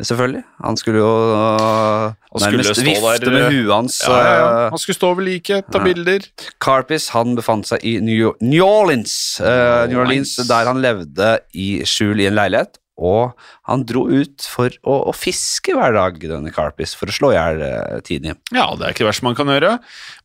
selvfølgelig. 0.04 0.42
Han 0.66 0.76
skulle 0.76 1.00
jo 1.00 1.08
Han 1.08 2.44
nærmest 2.44 2.74
skulle 2.74 2.90
vifte 2.92 3.24
der, 3.24 3.30
med 3.38 3.48
huet 3.54 3.72
hans. 3.72 3.98
Ja, 4.04 4.18
ja, 4.18 4.34
ja. 4.34 4.52
øh, 4.66 4.70
Han 4.74 4.78
skulle 4.84 4.98
stå 5.00 5.14
ved 5.14 5.24
liket, 5.30 5.64
ta 5.72 5.78
Ja. 5.80 5.84
bilder. 5.84 6.28
Carpis 6.60 7.08
han 7.16 7.34
befant 7.36 7.66
seg 7.72 7.80
i 7.84 7.96
New, 8.04 8.32
New 8.42 8.64
Orleans, 8.66 9.40
New 9.40 9.48
Orleans, 9.48 10.36
Orleans. 10.38 10.48
der 10.48 10.64
han 10.72 10.82
levde 10.84 11.38
i 11.54 11.68
skjul 11.88 12.20
i 12.20 12.26
en 12.28 12.34
leilighet, 12.36 12.76
og 12.94 13.34
han 13.68 13.84
dro 13.88 14.04
ut 14.10 14.44
for 14.46 14.74
å, 14.86 14.98
å 15.10 15.14
fiske 15.16 15.74
hver 15.74 15.96
dag, 15.96 16.20
denne 16.20 16.52
Carpis, 16.54 16.94
for 16.98 17.10
å 17.10 17.16
slå 17.16 17.32
i 17.32 17.38
hjel 17.38 17.64
tiden. 18.06 18.38
Ja, 18.54 18.68
det 18.78 18.86
er 18.86 18.94
ikke 18.94 19.04
det 19.04 19.10
verste 19.10 19.26
man 19.26 19.38
kan 19.38 19.50
gjøre. 19.50 19.76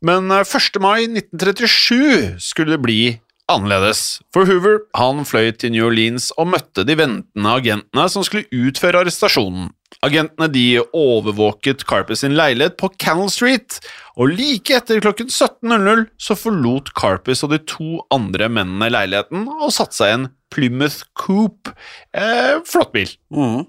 Men 0.05 0.29
eh, 0.33 0.45
1. 0.45 0.81
mai 0.83 1.07
1937 1.07 2.37
skulle 2.43 2.75
det 2.75 2.83
bli 2.85 3.01
annerledes. 3.49 4.19
For 4.33 4.47
Hoover 4.49 4.83
han 4.97 5.25
fløy 5.27 5.51
til 5.57 5.73
New 5.73 5.87
Orleans 5.89 6.29
og 6.39 6.51
møtte 6.53 6.85
de 6.87 6.95
ventende 6.99 7.55
agentene 7.59 8.05
som 8.11 8.25
skulle 8.25 8.47
utføre 8.53 9.03
arrestasjonen. 9.03 9.69
Agentene 10.05 10.47
de 10.53 10.65
overvåket 10.95 11.83
Carpus 11.89 12.21
sin 12.23 12.37
leilighet 12.37 12.77
på 12.79 12.91
Canal 13.01 13.31
Street, 13.33 13.79
og 14.15 14.35
like 14.37 14.75
etter 14.77 15.01
klokken 15.03 15.31
17.00 15.31 16.05
så 16.21 16.37
forlot 16.37 16.93
Carpus 16.95 17.43
og 17.43 17.55
de 17.55 17.59
to 17.67 18.03
andre 18.13 18.47
mennene 18.53 18.91
leiligheten 18.93 19.47
og 19.57 19.73
satte 19.75 19.97
seg 19.97 20.11
i 20.11 20.17
en 20.19 20.27
Plymouth 20.53 21.03
Coupe. 21.17 21.73
Eh, 22.13 22.61
flott 22.69 22.93
bil. 22.95 23.11
Mm. 23.33 23.65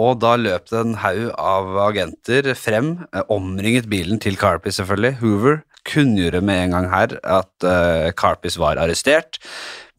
Og 0.00 0.16
da 0.24 0.36
løp 0.40 0.70
det 0.70 0.78
en 0.80 0.96
haug 1.02 1.26
av 1.36 1.76
agenter 1.84 2.48
frem, 2.56 2.94
eh, 3.12 3.24
omringet 3.28 3.90
bilen 3.92 4.20
til 4.20 4.38
Carpis 4.40 4.80
selvfølgelig. 4.80 5.18
Hoover 5.20 5.62
kunngjorde 5.88 6.42
med 6.44 6.66
en 6.66 6.76
gang 6.76 6.88
her 6.92 7.16
at 7.22 7.66
uh, 7.66 8.10
Carpis 8.18 8.58
var 8.60 8.80
arrestert. 8.80 9.40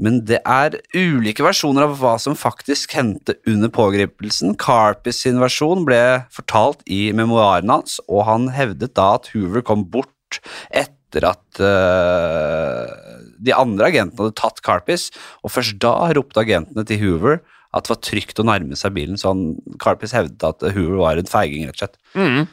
Men 0.02 0.24
det 0.28 0.40
er 0.50 0.80
ulike 0.96 1.46
versjoner 1.46 1.86
av 1.86 1.98
hva 2.00 2.16
som 2.22 2.38
faktisk 2.38 2.96
hendte 2.98 3.38
under 3.50 3.72
pågripelsen. 3.74 4.58
Carpis 4.60 5.22
sin 5.24 5.40
versjon 5.44 5.86
ble 5.88 6.02
fortalt 6.34 6.82
i 6.90 7.06
memoarene 7.16 7.80
hans, 7.80 8.00
og 8.10 8.26
han 8.30 8.50
hevdet 8.56 8.96
da 8.98 9.14
at 9.20 9.30
Hoover 9.36 9.66
kom 9.66 9.86
bort 9.94 10.42
etter 10.74 11.28
at 11.30 11.62
uh, 11.62 12.90
de 13.44 13.54
andre 13.54 13.92
agentene 13.92 14.26
hadde 14.26 14.40
tatt 14.40 14.64
Carpis, 14.66 15.12
og 15.46 15.54
først 15.54 15.78
da 15.84 15.96
ropte 16.18 16.42
agentene 16.42 16.88
til 16.90 17.04
Hoover 17.04 17.44
at 17.74 17.88
det 17.88 17.94
var 17.96 18.02
trygt 18.06 18.40
å 18.42 18.46
nærme 18.48 18.78
seg 18.78 18.94
bilen, 18.96 19.18
så 19.18 19.32
han, 19.34 19.56
Carpis 19.82 20.14
hevdet 20.14 20.46
at 20.46 20.62
Hoover 20.76 21.00
var 21.02 21.20
en 21.20 21.30
feiging, 21.30 21.66
rett 21.66 21.80
og 21.80 21.82
slett. 21.82 22.00
Mm. 22.14 22.46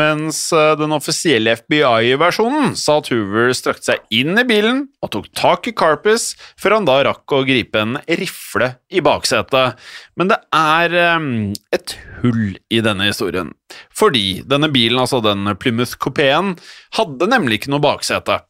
Mens 0.00 0.40
eh, 0.56 0.74
den 0.80 0.92
offisielle 0.92 1.54
FBI-versjonen 1.60 2.74
sa 2.76 2.98
at 3.00 3.10
Hoover 3.12 3.52
strakte 3.56 3.92
seg 3.92 4.14
inn 4.14 4.36
i 4.40 4.44
bilen 4.48 4.82
og 5.04 5.12
tok 5.14 5.28
tak 5.36 5.68
i 5.70 5.74
Carpis, 5.76 6.30
før 6.60 6.78
han 6.78 6.88
da 6.88 6.98
rakk 7.08 7.36
å 7.36 7.44
gripe 7.48 7.80
en 7.80 7.96
rifle 8.20 8.74
i 8.88 9.04
baksetet. 9.04 9.80
Men 10.18 10.32
det 10.32 10.40
er 10.56 10.96
um, 11.16 11.30
et 11.74 11.96
hull 12.22 12.58
i 12.72 12.82
denne 12.84 13.08
historien. 13.08 13.52
Fordi 13.96 14.40
denne 14.48 14.70
bilen, 14.72 15.00
altså 15.00 15.20
den 15.24 15.48
Plymouth 15.60 15.96
Coupeen, 16.00 16.56
hadde 16.96 17.28
nemlig 17.30 17.60
ikke 17.60 17.72
noe 17.74 17.84
baksete. 17.84 18.40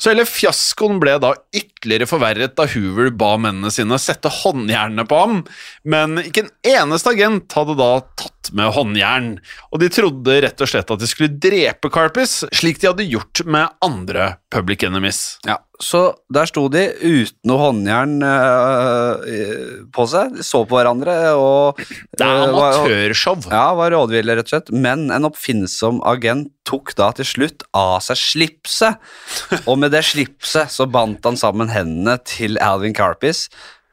Så 0.00 0.14
hele 0.14 0.24
fiaskoen 0.24 0.96
ble 1.02 1.18
da 1.20 1.34
ytterligere 1.52 2.08
forverret 2.08 2.56
da 2.56 2.64
Hoover 2.72 3.10
ba 3.12 3.34
mennene 3.36 3.68
sine 3.74 3.98
sette 4.00 4.32
håndjernene 4.32 5.04
på 5.08 5.18
ham, 5.20 5.42
men 5.84 6.22
ikke 6.24 6.46
en 6.46 6.52
eneste 6.72 7.12
agent 7.12 7.52
hadde 7.56 7.76
da 7.76 7.90
tatt 8.16 8.52
med 8.56 8.72
håndjern, 8.74 9.30
og 9.68 9.82
de 9.82 9.90
trodde 9.92 10.40
rett 10.46 10.64
og 10.64 10.72
slett 10.72 10.90
at 10.94 11.02
de 11.02 11.10
skulle 11.10 11.36
drepe 11.36 11.92
Carpis, 11.92 12.40
slik 12.56 12.80
de 12.80 12.88
hadde 12.88 13.10
gjort 13.12 13.44
med 13.44 13.76
andre 13.84 14.32
public 14.50 14.82
enemies. 14.86 15.38
Ja, 15.46 15.58
så 15.80 16.00
der 16.32 16.48
sto 16.50 16.66
de 16.72 16.82
uten 17.00 17.48
noe 17.48 17.60
håndjern 17.62 18.16
uh, 18.22 19.22
på 19.94 20.06
seg. 20.10 20.34
De 20.36 20.46
så 20.46 20.62
på 20.68 20.78
hverandre 20.78 21.14
og 21.38 21.80
Det 21.80 22.26
er 22.26 22.30
eh, 22.30 22.46
amatørshow. 22.48 23.46
Ja, 23.48 23.68
var 23.78 23.94
rådville, 23.94 24.36
rett 24.38 24.50
og 24.50 24.54
slett. 24.54 24.72
Men 24.74 25.08
en 25.14 25.28
oppfinnsom 25.28 26.02
agent 26.08 26.50
tok 26.68 26.94
da 26.98 27.10
til 27.16 27.28
slutt 27.28 27.64
av 27.76 28.00
seg 28.04 28.18
slipset. 28.20 28.98
Og 29.64 29.78
med 29.80 29.94
det 29.94 30.04
slipset 30.10 30.72
så 30.74 30.88
bandt 30.90 31.26
han 31.26 31.38
sammen 31.40 31.72
hendene 31.72 32.18
til 32.26 32.60
Alvin 32.62 32.96
Carpis. 32.96 33.46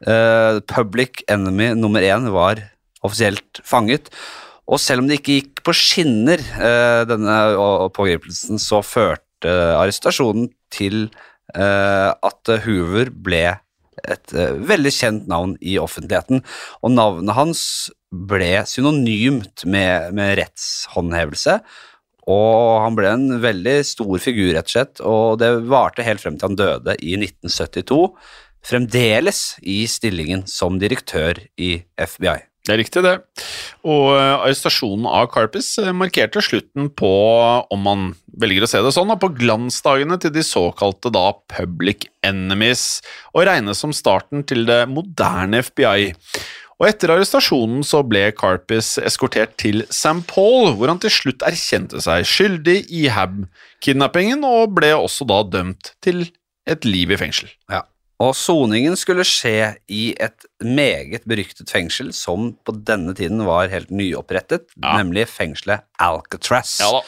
Uh, 0.06 0.60
public 0.70 1.24
enemy 1.30 1.72
nummer 1.74 2.04
én 2.04 2.28
var 2.34 2.60
offisielt 3.06 3.62
fanget. 3.66 4.12
Og 4.68 4.80
selv 4.82 5.02
om 5.02 5.08
det 5.08 5.22
ikke 5.22 5.38
gikk 5.38 5.62
på 5.64 5.72
skinner, 5.76 6.42
eh, 6.60 7.02
denne 7.08 7.36
pågripelsen, 7.96 8.60
så 8.60 8.82
førte 8.84 9.24
arrestasjonen 9.46 10.48
til 10.74 11.06
eh, 11.54 12.10
at 12.10 12.52
Hoover 12.64 13.12
ble 13.12 13.44
et 14.06 14.34
eh, 14.34 14.56
veldig 14.68 14.92
kjent 14.94 15.28
navn 15.30 15.56
i 15.60 15.76
offentligheten. 15.80 16.42
Og 16.82 16.94
navnet 16.94 17.36
hans 17.36 17.62
ble 18.08 18.64
synonymt 18.68 19.66
med, 19.68 20.12
med 20.16 20.36
rettshåndhevelse. 20.40 21.58
Og 22.28 22.82
han 22.84 22.98
ble 22.98 23.12
en 23.14 23.38
veldig 23.42 23.78
stor 23.88 24.20
figur, 24.20 24.52
rett 24.56 24.68
og 24.68 24.74
slett, 24.74 25.00
og 25.00 25.38
det 25.40 25.48
varte 25.70 26.04
helt 26.04 26.20
frem 26.20 26.36
til 26.36 26.50
han 26.50 26.60
døde 26.60 26.98
i 27.00 27.16
1972. 27.16 28.02
Fremdeles 28.68 29.42
i 29.64 29.80
stillingen 29.88 30.44
som 30.50 30.76
direktør 30.82 31.40
i 31.56 31.78
FBI. 31.96 32.47
Det 32.68 32.74
er 32.74 32.82
riktig, 32.82 33.00
det. 33.00 33.14
Og 33.88 34.10
eh, 34.12 34.34
arrestasjonen 34.44 35.06
av 35.08 35.30
Carpis 35.32 35.70
eh, 35.80 35.88
markerte 35.96 36.42
slutten 36.44 36.90
på, 36.92 37.08
om 37.72 37.80
man 37.80 38.10
velger 38.38 38.66
å 38.66 38.68
se 38.68 38.82
det 38.84 38.92
sånn, 38.92 39.14
på 39.16 39.30
glansdagene 39.38 40.18
til 40.20 40.34
de 40.34 40.44
såkalte 40.44 41.08
da 41.14 41.30
public 41.48 42.10
enemies, 42.28 43.00
og 43.32 43.48
regnes 43.48 43.80
som 43.80 43.96
starten 43.96 44.44
til 44.44 44.66
det 44.68 44.82
moderne 44.92 45.62
FBI. 45.64 46.12
Og 46.78 46.90
etter 46.90 47.14
arrestasjonen 47.16 47.80
så 47.86 48.04
ble 48.06 48.26
Carpis 48.36 48.98
eskortert 49.00 49.56
til 49.58 49.86
St. 49.88 50.20
Paul, 50.28 50.74
hvor 50.76 50.92
han 50.92 51.00
til 51.00 51.14
slutt 51.14 51.42
erkjente 51.48 52.04
seg 52.04 52.28
skyldig 52.28 52.82
i 52.94 53.06
Hab-kidnappingen, 53.16 54.44
og 54.44 54.76
ble 54.76 54.92
også 55.00 55.24
da 55.32 55.40
dømt 55.56 55.94
til 56.04 56.28
et 56.68 56.84
liv 56.84 57.16
i 57.16 57.18
fengsel. 57.18 57.48
Ja. 57.72 57.86
Og 58.20 58.32
soningen 58.34 58.96
skulle 58.98 59.22
skje 59.22 59.76
i 59.94 60.08
et 60.18 60.46
meget 60.64 61.22
beryktet 61.30 61.70
fengsel 61.70 62.08
som 62.16 62.48
på 62.66 62.74
denne 62.84 63.14
tiden 63.14 63.44
var 63.46 63.68
helt 63.70 63.92
nyopprettet, 63.94 64.64
Ja. 64.82 64.96
nemlig 64.98 65.28
fengselet 65.30 65.84
Alcatraz. 66.02 66.80
Ja. 66.82 67.00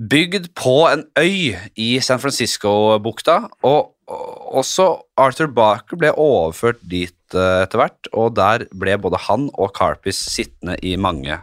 Bygd 0.00 0.54
på 0.56 0.88
en 0.88 1.04
øy 1.20 1.56
i 1.76 2.00
San 2.00 2.18
Francisco-bukta, 2.18 3.48
og 3.62 3.94
og 4.10 4.56
også 4.58 4.84
Arthur 5.22 5.46
Barker 5.54 5.94
ble 5.96 6.10
overført 6.18 6.80
dit 6.82 7.14
eh, 7.38 7.60
etter 7.62 7.78
hvert, 7.78 8.08
og 8.12 8.32
der 8.34 8.64
ble 8.74 8.96
både 8.98 9.20
han 9.28 9.44
og 9.54 9.70
Carpis 9.76 10.18
sittende 10.32 10.74
i 10.82 10.96
mange, 10.98 11.36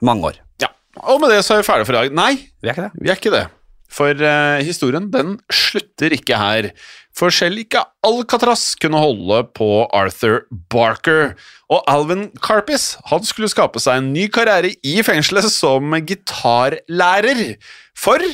mange 0.00 0.28
år. 0.28 0.38
Ja. 0.62 0.68
Og 1.02 1.18
med 1.18 1.32
det 1.34 1.40
så 1.42 1.56
er 1.56 1.64
vi 1.64 1.66
ferdige 1.66 1.88
for 1.88 1.96
i 1.98 2.04
dag. 2.04 2.14
Nei, 2.14 2.36
Vi 2.62 2.68
er 2.70 2.76
ikke 2.76 2.84
det? 2.86 2.92
Vi 3.02 3.10
er 3.10 3.18
ikke 3.18 3.32
det. 3.34 3.42
For 3.90 4.14
uh, 4.22 4.62
historien 4.62 5.10
den 5.10 5.34
slutter 5.50 6.14
ikke 6.14 6.38
her. 6.38 6.70
For 7.16 7.32
selv 7.34 7.60
ikke 7.60 7.82
Alcatraz 8.06 8.72
kunne 8.80 9.00
holde 9.00 9.42
på 9.56 9.84
Arthur 9.92 10.46
Barker. 10.72 11.34
Og 11.72 11.84
Alvin 11.90 12.30
Carpis 12.40 12.94
han 13.10 13.24
skulle 13.28 13.50
skape 13.52 13.80
seg 13.82 14.00
en 14.00 14.12
ny 14.14 14.28
karriere 14.32 14.72
i 14.80 14.98
fengselet 15.04 15.48
som 15.52 15.92
gitarlærer 16.08 17.56
for 17.98 18.24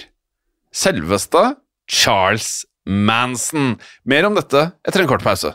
selveste 0.74 1.42
Charles 1.90 2.62
Manson. 2.86 3.76
Mer 4.08 4.28
om 4.28 4.38
dette 4.38 4.70
etter 4.86 5.04
en 5.04 5.10
kort 5.10 5.26
pause. 5.26 5.52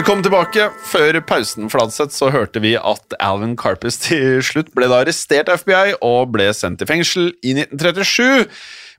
Velkommen 0.00 0.22
tilbake. 0.24 0.70
Før 0.88 1.18
pausen 1.28 1.68
Fladseth, 1.68 2.14
så 2.16 2.30
hørte 2.32 2.62
vi 2.64 2.70
at 2.72 3.12
Alvin 3.20 3.50
Carpus 3.60 3.98
til 4.00 4.38
slutt 4.40 4.70
ble 4.72 4.86
da 4.88 5.02
arrestert 5.02 5.50
av 5.52 5.60
FBI 5.60 5.98
og 6.00 6.30
ble 6.32 6.46
sendt 6.56 6.80
til 6.80 6.88
fengsel 6.88 7.26
i 7.44 7.52
1937. 7.52 8.46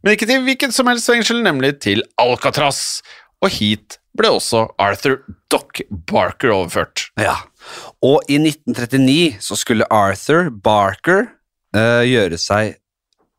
Men 0.06 0.14
ikke 0.14 0.28
til 0.30 0.44
hvilket 0.46 0.76
som 0.76 0.92
helst 0.92 1.10
fengsel, 1.10 1.40
nemlig 1.42 1.72
til 1.82 2.04
Alcatraz. 2.22 3.02
Og 3.42 3.50
hit 3.56 3.98
ble 4.14 4.30
også 4.30 4.68
Arthur 4.78 5.24
Doc 5.50 5.82
Barker 5.90 6.54
overført. 6.60 7.08
Ja. 7.18 7.40
Og 8.06 8.22
i 8.30 8.38
1939 8.38 9.42
så 9.42 9.58
skulle 9.58 9.90
Arthur 9.90 10.52
Barker 10.54 11.32
uh, 11.74 12.06
gjøre 12.06 12.38
seg 12.38 12.78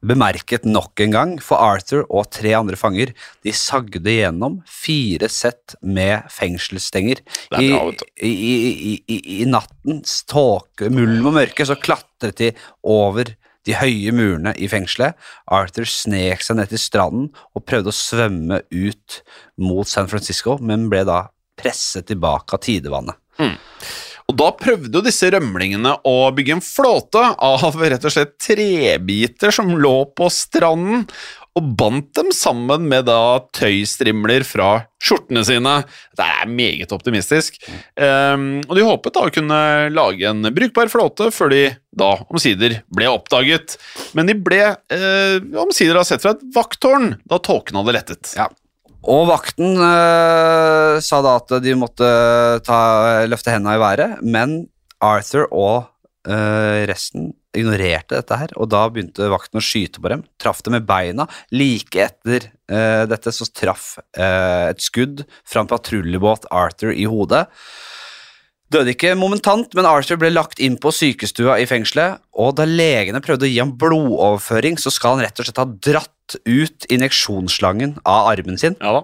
bemerket 0.02 0.66
nok 0.66 1.00
en 1.04 1.14
gang, 1.14 1.34
for 1.42 1.62
Arthur 1.62 2.04
og 2.08 2.30
tre 2.34 2.54
andre 2.58 2.78
fanger 2.78 3.12
de 3.44 3.54
sagde 3.54 4.16
gjennom 4.16 4.60
fire 4.68 5.28
sett 5.32 5.76
med 5.82 6.26
fengselsstenger. 6.32 7.22
Er 7.54 7.62
I, 7.62 8.32
i, 8.32 8.96
i, 9.06 9.20
i, 9.38 9.44
nattens 9.48 10.22
tåke, 10.30 10.90
mulm 10.92 11.30
og 11.30 11.38
mørke 11.38 11.66
så 11.68 11.78
klatret 11.78 12.40
de 12.42 12.52
over 12.82 13.34
de 13.62 13.76
høye 13.78 14.10
murene 14.14 14.54
i 14.58 14.68
fengselet. 14.70 15.14
Arthur 15.46 15.86
snek 15.88 16.42
seg 16.42 16.58
ned 16.58 16.72
til 16.72 16.82
stranden 16.82 17.28
og 17.54 17.66
prøvde 17.68 17.92
å 17.92 17.96
svømme 17.96 18.62
ut 18.72 19.20
mot 19.62 19.88
San 19.88 20.10
Francisco, 20.10 20.58
men 20.58 20.88
ble 20.90 21.04
da 21.06 21.28
presset 21.58 22.08
tilbake 22.10 22.56
av 22.56 22.64
tidevannet. 22.64 23.18
Og 24.30 24.38
da 24.38 24.48
prøvde 24.56 24.94
jo 24.94 25.04
disse 25.04 25.30
rømlingene 25.34 25.96
å 26.08 26.16
bygge 26.34 26.58
en 26.58 26.64
flåte 26.64 27.22
av 27.42 27.78
rett 27.82 28.06
og 28.06 28.14
slett 28.14 28.36
trebiter 28.42 29.54
som 29.54 29.74
lå 29.76 29.96
på 30.16 30.30
stranden, 30.32 31.06
og 31.52 31.72
bandt 31.76 32.14
dem 32.16 32.30
sammen 32.32 32.86
med 32.88 33.04
da 33.10 33.42
tøystrimler 33.52 34.44
fra 34.48 34.86
skjortene 35.02 35.42
sine. 35.44 35.74
Det 36.16 36.24
er 36.24 36.48
meget 36.48 36.94
optimistisk. 36.96 37.58
Um, 37.92 38.62
og 38.64 38.72
de 38.78 38.86
håpet 38.86 39.16
da 39.18 39.26
å 39.28 39.34
kunne 39.34 39.60
lage 39.92 40.30
en 40.30 40.48
brukbar 40.56 40.88
flåte 40.92 41.28
før 41.34 41.52
de 41.52 41.62
da 41.92 42.14
omsider 42.32 42.78
ble 42.96 43.10
oppdaget. 43.12 43.76
Men 44.16 44.30
de 44.30 44.38
ble 44.40 44.62
eh, 44.72 45.36
omsider 45.60 45.98
da 45.98 46.06
sett 46.08 46.24
fra 46.24 46.32
et 46.32 46.46
vakttårn 46.56 47.18
da 47.28 47.36
tåken 47.36 47.82
hadde 47.82 47.96
lettet. 47.98 48.32
Ja. 48.38 48.48
Og 49.10 49.26
vakten 49.26 49.80
eh, 49.82 50.96
sa 51.02 51.22
da 51.24 51.36
at 51.40 51.54
de 51.64 51.74
måtte 51.78 52.08
ta, 52.66 52.80
løfte 53.26 53.54
hendene 53.54 53.78
i 53.78 53.82
været, 53.82 54.20
men 54.22 54.60
Arthur 55.02 55.48
og 55.50 55.88
eh, 56.28 56.84
resten 56.90 57.32
ignorerte 57.52 58.16
dette 58.16 58.38
her, 58.38 58.52
og 58.56 58.70
da 58.72 58.86
begynte 58.88 59.28
vakten 59.28 59.60
å 59.60 59.64
skyte 59.64 60.00
på 60.00 60.12
dem. 60.12 60.22
Traff 60.40 60.62
dem 60.64 60.78
med 60.78 60.86
beina. 60.88 61.26
Like 61.52 62.06
etter 62.06 62.46
eh, 62.70 63.02
dette 63.10 63.34
så 63.34 63.48
traff 63.50 63.96
et 64.16 64.80
skudd 64.80 65.26
fra 65.42 65.64
en 65.64 65.72
patruljebåt 65.72 66.46
Arthur 66.54 66.94
i 66.94 67.08
hodet. 67.10 67.48
Døde 68.72 68.94
ikke 68.94 69.12
momentant, 69.18 69.74
men 69.76 69.86
Arthur 69.88 70.16
ble 70.20 70.30
lagt 70.32 70.60
inn 70.62 70.78
på 70.80 70.92
sykestua 70.94 71.58
i 71.60 71.66
fengselet, 71.68 72.22
og 72.40 72.54
da 72.56 72.64
legene 72.68 73.20
prøvde 73.24 73.44
å 73.48 73.50
gi 73.50 73.58
ham 73.60 73.74
blodoverføring, 73.78 74.78
så 74.80 74.92
skal 74.94 75.16
han 75.18 75.26
rett 75.26 75.40
og 75.42 75.48
slett 75.48 75.60
ha 75.60 75.66
dratt 75.88 76.36
ut 76.48 76.86
injeksjonsslangen 76.92 77.98
av 78.08 78.30
armen 78.32 78.56
sin, 78.60 78.78
Ja 78.80 78.94
da. 78.96 79.02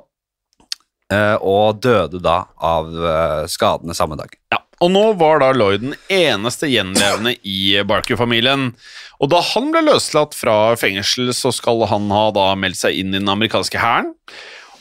eh, 1.13 1.37
og 1.45 1.83
døde 1.85 2.23
da 2.25 2.39
av 2.65 2.89
eh, 2.97 3.43
skadene 3.53 3.97
samme 3.99 4.17
dag. 4.21 4.33
Ja, 4.55 4.63
og 4.81 4.93
nå 4.95 5.03
var 5.21 5.43
da 5.43 5.51
Lloyd 5.53 5.83
den 5.85 5.97
eneste 6.13 6.71
gjenlevende 6.71 7.35
i 7.43 7.83
Barker-familien. 7.85 8.71
Og 9.19 9.33
da 9.33 9.43
han 9.43 9.73
ble 9.75 9.83
løslatt 9.89 10.37
fra 10.39 10.77
fengsel, 10.79 11.35
så 11.35 11.51
skal 11.53 11.83
han 11.91 12.09
ha 12.15 12.29
da 12.33 12.53
meldt 12.57 12.81
seg 12.81 12.97
inn 13.01 13.11
i 13.13 13.19
den 13.19 13.33
amerikanske 13.33 13.83
hæren. 13.83 14.15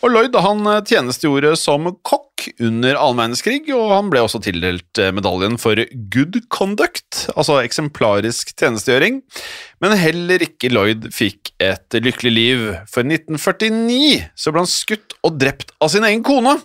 Og 0.06 0.14
Lloyd 0.14 0.38
han 0.46 0.64
eh, 0.70 0.84
tjenestegjorde 0.86 1.56
som 1.60 1.90
kokk 2.06 2.27
under 2.64 2.98
annen 2.98 3.20
verdenskrig, 3.22 3.68
og 3.76 3.92
han 3.94 4.10
ble 4.12 4.22
også 4.26 4.42
tildelt 4.46 5.02
eh, 5.02 5.14
medaljen 5.16 5.58
for 5.62 5.80
good 6.14 6.40
conduct, 6.54 7.26
altså 7.36 7.60
eksemplarisk 7.64 8.54
tjenestegjøring. 8.58 9.22
Men 9.84 9.98
heller 10.00 10.44
ikke 10.46 10.72
Lloyd 10.74 11.10
fikk 11.16 11.54
et 11.64 11.98
lykkelig 11.98 12.34
liv, 12.34 12.66
for 12.92 13.04
i 13.04 13.18
1949 13.18 14.28
så 14.38 14.54
ble 14.54 14.66
han 14.66 14.72
skutt 14.72 15.18
og 15.28 15.40
drept 15.42 15.74
av 15.82 15.94
sin 15.94 16.08
egen 16.08 16.26
kone. 16.28 16.58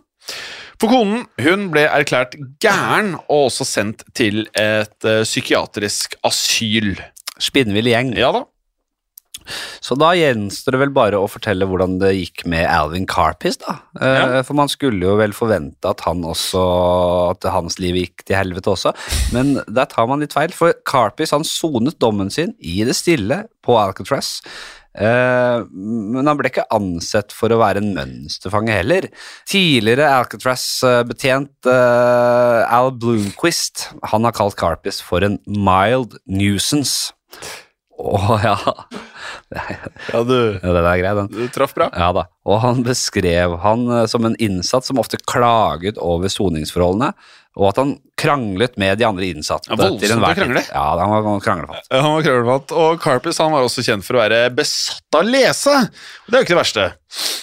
For 0.82 0.90
konen 0.90 1.26
hun 1.42 1.68
ble 1.70 1.84
erklært 1.86 2.34
gæren 2.62 3.14
og 3.28 3.48
også 3.48 3.66
sendt 3.68 4.06
til 4.18 4.46
et 4.58 5.06
eh, 5.06 5.22
psykiatrisk 5.26 6.18
asyl. 6.26 6.96
Spinnvill 7.42 7.90
gjeng. 7.92 8.16
Ja 8.18 8.32
da. 8.34 8.46
Så 9.82 9.96
da 10.00 10.12
gjenstår 10.18 10.76
det 10.76 10.80
vel 10.84 10.94
bare 10.94 11.20
å 11.20 11.28
fortelle 11.30 11.66
hvordan 11.68 11.98
det 12.02 12.12
gikk 12.16 12.44
med 12.50 12.66
Alvin 12.70 13.06
Carpis, 13.10 13.58
da. 13.62 13.78
Eh, 14.00 14.18
Ja. 14.22 14.42
For 14.46 14.54
man 14.58 14.68
skulle 14.72 15.02
jo 15.06 15.16
vel 15.18 15.32
forvente 15.36 15.88
at 15.90 16.00
han 16.06 16.22
også 16.22 16.62
At 17.32 17.46
hans 17.52 17.78
liv 17.82 17.96
gikk 17.96 18.24
til 18.28 18.36
helvete 18.36 18.70
også, 18.72 18.92
men 19.32 19.56
der 19.66 19.86
tar 19.90 20.06
man 20.10 20.20
litt 20.20 20.32
feil. 20.36 20.52
For 20.54 20.74
Carpis 20.88 21.32
han 21.34 21.44
sonet 21.48 21.98
dommen 22.02 22.30
sin 22.30 22.54
i 22.60 22.82
det 22.84 22.94
stille 22.98 23.44
på 23.64 23.76
Alcatraz. 23.78 24.40
Eh, 24.92 25.62
men 25.72 26.26
han 26.28 26.36
ble 26.36 26.50
ikke 26.50 26.66
ansett 26.74 27.32
for 27.32 27.48
å 27.54 27.56
være 27.62 27.80
en 27.80 27.94
mønsterfange 27.96 28.74
heller. 28.76 29.06
Tidligere 29.48 30.10
Alcatraz-betjent 30.18 31.68
eh, 31.70 32.76
Al 32.76 32.92
Bloomquist 33.00 33.88
han 34.12 34.28
har 34.28 34.36
kalt 34.36 34.58
Carpis 34.60 35.00
for 35.04 35.24
en 35.24 35.38
mild 35.46 36.18
nuisance. 36.28 37.12
Å 37.98 38.38
ja, 38.42 38.56
Ja, 40.12 40.22
du, 40.24 40.36
Ja, 40.62 40.72
den 40.72 40.86
er 40.88 40.98
grei, 41.02 41.12
den. 41.18 41.28
du 41.32 41.44
traff 41.52 41.74
bra. 41.76 41.90
Ja 41.92 42.08
da. 42.16 42.26
Og 42.48 42.58
han 42.64 42.80
beskrev 42.86 43.58
han 43.62 43.84
eh, 43.92 44.06
som 44.10 44.24
en 44.26 44.36
innsatt 44.42 44.88
som 44.88 44.98
ofte 45.02 45.20
klaget 45.28 46.00
over 46.02 46.32
soningsforholdene, 46.32 47.12
og 47.60 47.66
at 47.68 47.78
han 47.82 47.90
kranglet 48.16 48.78
med 48.80 48.96
de 48.98 49.04
andre 49.04 49.26
innsatte. 49.28 49.68
Ja, 49.68 49.76
voldsomt 49.76 50.24
å 50.24 50.30
krangle. 50.38 50.62
Ja, 50.72 50.84
han 50.96 51.12
var 51.12 51.42
kranglefatt. 51.44 51.86
Ja, 51.92 52.00
Han 52.00 52.14
var 52.16 52.24
krøllvatt, 52.24 52.72
og 52.72 53.02
Carpus 53.02 53.40
han 53.42 53.52
var 53.52 53.66
også 53.66 53.84
kjent 53.84 54.06
for 54.06 54.16
å 54.16 54.22
være 54.22 54.46
besatt 54.56 55.18
av 55.18 55.20
å 55.26 55.28
lese. 55.28 55.74
Og 55.84 56.32
det 56.32 56.38
er 56.38 56.40
jo 56.40 56.46
ikke 56.46 56.54
det 56.54 56.62
verste. 56.62 56.86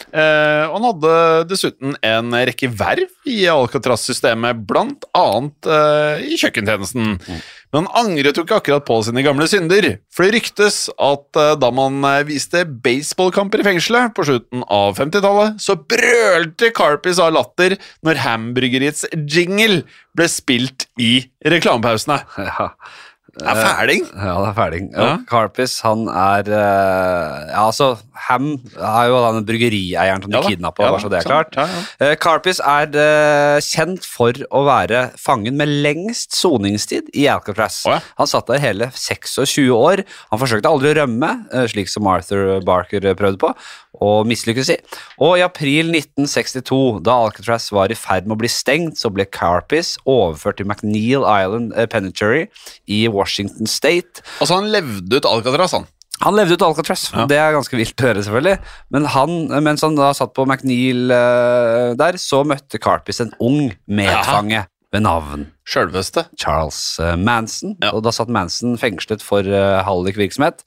Eh, 0.10 0.64
han 0.74 0.88
hadde 0.90 1.14
dessuten 1.52 1.94
en 2.10 2.34
rekke 2.50 2.72
verv 2.74 3.30
i 3.30 3.44
Alcatraz-systemet, 3.54 4.66
blant 4.66 5.06
annet 5.14 5.70
eh, 5.78 6.26
i 6.34 6.40
kjøkkentjenesten. 6.42 7.20
Men 7.70 7.86
han 7.86 8.08
angret 8.10 8.38
jo 8.38 8.44
ikke 8.46 8.58
akkurat 8.58 8.86
på 8.88 8.96
sine 9.06 9.22
gamle 9.26 9.46
synder, 9.50 9.86
for 10.14 10.26
det 10.26 10.40
ryktes 10.40 10.78
at 10.96 11.38
eh, 11.38 11.56
da 11.62 11.70
man 11.76 12.02
eh, 12.08 12.24
viste 12.26 12.64
baseballkamper 12.66 13.62
i 13.62 13.68
fengselet 13.68 14.16
på 14.18 14.26
slutten 14.26 14.64
av 14.66 14.98
50-tallet, 14.98 15.60
så 15.62 15.78
brølte 15.78 16.72
Carpis 16.76 17.22
av 17.22 17.36
latter 17.38 17.78
når 18.06 18.24
hamburgeriets 18.24 19.06
jingle 19.22 19.84
ble 20.18 20.30
spilt 20.32 20.88
i 20.98 21.14
reklamepausene. 21.46 22.24
Det 23.40 23.48
er 23.54 23.60
fæling! 23.64 24.06
Ja, 24.14 24.36
det 24.42 24.50
er 24.50 24.56
fæling. 24.58 24.90
Ja. 24.94 25.10
Carpis, 25.30 25.80
han 25.86 26.06
er 26.12 26.50
eh, 26.50 27.50
Ja, 27.50 27.66
altså, 27.66 27.94
Ham 28.28 28.52
er 28.76 29.06
jo 29.10 29.20
den 29.24 29.46
bryggerieieren 29.48 30.24
som 30.26 30.34
de 30.34 30.38
Ja 30.38 30.44
kidnappa, 30.46 30.84
ja 30.86 30.92
bare 30.94 31.02
så 31.02 31.10
det 31.12 31.22
er 31.22 31.28
klart. 31.30 31.56
Ja, 31.56 31.66
ja. 31.72 32.10
Eh, 32.10 32.16
Carpis 32.20 32.60
er 32.60 32.92
eh, 33.00 33.60
kjent 33.64 34.06
for 34.06 34.36
å 34.52 34.64
være 34.68 35.06
fangen 35.20 35.58
med 35.60 35.72
lengst 35.86 36.36
soningstid 36.38 37.10
i 37.18 37.26
Alcatraz. 37.32 37.82
Oh. 37.90 38.00
Han 38.20 38.30
satt 38.30 38.50
der 38.52 38.62
hele 38.64 38.92
26 38.94 39.70
år. 39.76 40.04
Han 40.34 40.42
forsøkte 40.42 40.70
aldri 40.72 40.94
å 40.94 41.00
rømme, 41.02 41.32
eh, 41.54 41.68
slik 41.72 41.90
som 41.92 42.08
Arthur 42.12 42.60
Barker 42.68 43.08
eh, 43.08 43.18
prøvde 43.18 43.40
på, 43.42 43.54
og 43.98 44.28
mislykkes 44.30 44.70
i. 44.76 44.78
Og 45.26 45.40
i 45.40 45.44
april 45.46 45.90
1962, 45.96 47.00
da 47.06 47.16
Alcatraz 47.26 47.70
var 47.74 47.92
i 47.92 47.98
ferd 47.98 48.28
med 48.30 48.38
å 48.38 48.42
bli 48.44 48.52
stengt, 48.52 49.00
så 49.02 49.12
ble 49.14 49.26
Carpis 49.26 49.96
overført 50.06 50.60
til 50.62 50.70
McNeil 50.70 51.26
Island 51.26 51.74
eh, 51.76 51.90
Penitentiary 51.90 52.46
i 52.88 53.08
Washington 53.12 53.68
State. 53.70 54.24
Altså, 54.40 54.60
han 54.60 54.70
levde 54.74 55.20
ut 55.20 55.30
Alcatraz, 55.30 55.74
han. 55.78 55.88
Han 56.20 56.36
levde 56.36 56.58
ut 56.60 56.66
Alcatraz, 56.68 57.08
Ja. 57.16 57.26
det 57.32 57.38
er 57.40 57.54
ganske 57.56 57.78
vilt 57.80 58.02
å 58.02 58.10
høre 58.10 58.24
selvfølgelig. 58.26 58.58
Men 58.92 59.06
han, 59.14 59.38
mens 59.64 59.86
han 59.86 59.96
da 59.96 60.12
satt 60.18 60.34
på 60.36 60.44
McNeil 60.46 61.14
uh, 61.14 61.96
der, 62.00 62.20
så 62.20 62.44
møtte 62.48 62.82
Carpis 62.82 63.22
en 63.24 63.32
ung 63.40 63.72
medfange 63.88 64.66
ved 64.92 65.06
navn 65.06 65.48
Sjølveste. 65.70 66.26
Charles 66.42 66.98
eh, 67.00 67.14
Manson. 67.16 67.76
Ja. 67.84 67.94
Og 67.94 68.02
da 68.04 68.12
satt 68.16 68.32
Manson 68.34 68.74
fengslet 68.82 69.22
for 69.24 69.46
uh, 69.46 69.80
hallikvirksomhet. 69.86 70.64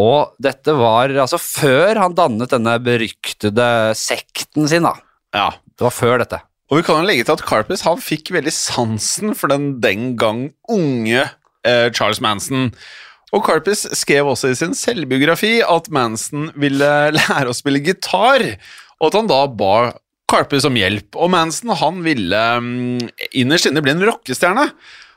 Og 0.00 0.36
dette 0.42 0.74
var 0.78 1.12
altså 1.12 1.40
før 1.40 1.98
han 2.00 2.16
dannet 2.16 2.52
denne 2.54 2.76
beryktede 2.82 3.66
sekten 3.98 4.68
sin, 4.70 4.86
da. 4.86 4.94
Ja. 5.36 5.50
Det 5.76 5.86
var 5.86 5.94
før 5.96 6.22
dette. 6.22 6.40
Og 6.70 6.78
vi 6.78 6.86
kan 6.86 7.00
jo 7.00 7.08
legge 7.08 7.26
til 7.26 7.34
at 7.34 7.44
Carpus 7.46 7.82
han 7.82 8.00
fikk 8.02 8.30
veldig 8.34 8.52
sansen 8.54 9.34
for 9.34 9.50
den 9.50 9.72
den 9.82 10.12
gang 10.20 10.48
unge 10.70 11.24
eh, 11.66 11.88
Charles 11.90 12.20
Manson. 12.22 12.70
Og 13.34 13.42
Carpus 13.46 13.84
skrev 13.98 14.30
også 14.30 14.52
i 14.52 14.58
sin 14.58 14.76
selvbiografi 14.78 15.58
at 15.66 15.90
Manson 15.94 16.50
ville 16.58 16.92
lære 17.18 17.50
å 17.50 17.56
spille 17.56 17.82
gitar, 17.82 18.44
og 19.00 19.10
at 19.10 19.18
han 19.18 19.30
da 19.30 19.42
ba 19.50 19.74
Carpus 20.30 20.66
om 20.68 20.78
hjelp. 20.78 21.18
Og 21.18 21.32
Manson 21.34 21.74
han 21.74 22.02
ville 22.06 22.42
mm, 22.62 23.10
innerst 23.42 23.66
inne 23.66 23.82
bli 23.82 23.96
en 23.96 24.06
rockestjerne. 24.06 24.68